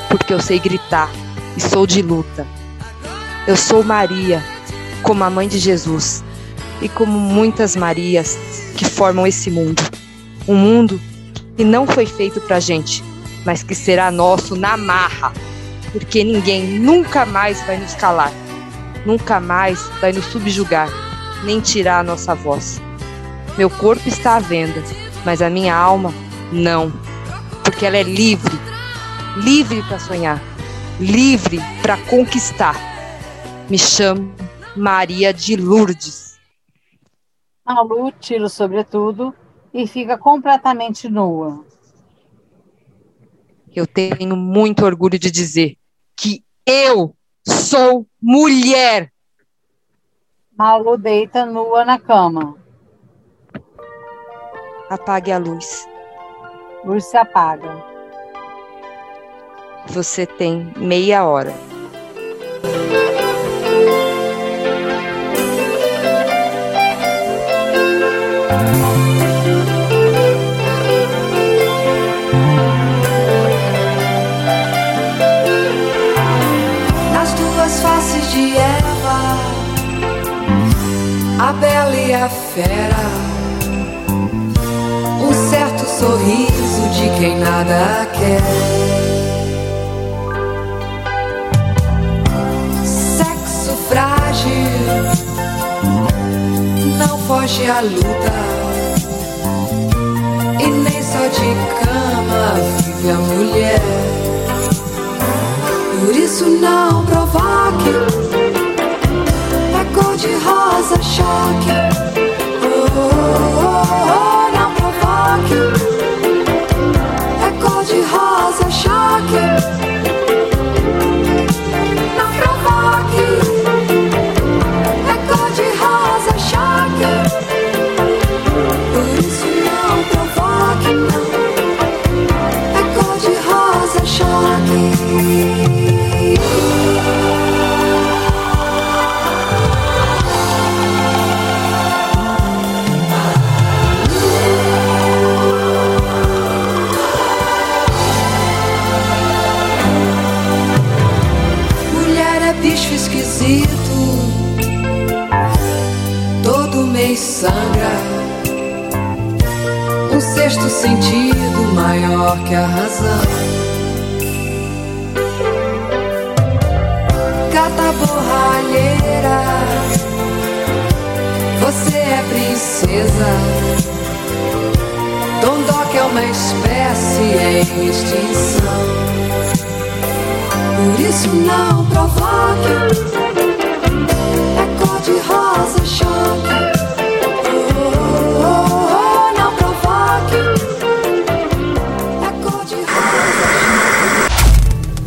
[0.09, 1.11] porque eu sei gritar
[1.57, 2.47] e sou de luta.
[3.47, 4.45] Eu sou Maria,
[5.03, 6.23] como a mãe de Jesus,
[6.83, 8.39] e como muitas Marias
[8.77, 9.83] que formam esse mundo.
[10.47, 11.01] Um mundo
[11.57, 13.03] que não foi feito pra gente,
[13.45, 15.33] mas que será nosso na marra,
[15.91, 18.33] porque ninguém nunca mais vai nos calar,
[19.07, 20.89] nunca mais vai nos subjugar,
[21.43, 22.81] nem tirar a nossa voz.
[23.57, 24.83] Meu corpo está à venda,
[25.25, 26.13] mas a minha alma
[26.53, 26.93] não,
[27.65, 28.59] porque ela é livre,
[29.39, 30.43] livre para sonhar,
[31.01, 32.90] livre para conquistar.
[33.71, 34.35] Me chamo
[34.77, 36.41] Maria de Lourdes.
[37.65, 39.33] Malu tira o sobretudo
[39.73, 41.65] e fica completamente nua.
[43.73, 45.77] Eu tenho muito orgulho de dizer
[46.17, 47.15] que eu
[47.47, 49.13] sou mulher.
[50.59, 52.57] Malu deita nua na cama.
[54.89, 55.87] Apague a luz.
[56.85, 57.85] Luz se apaga.
[59.87, 61.55] Você tem meia hora.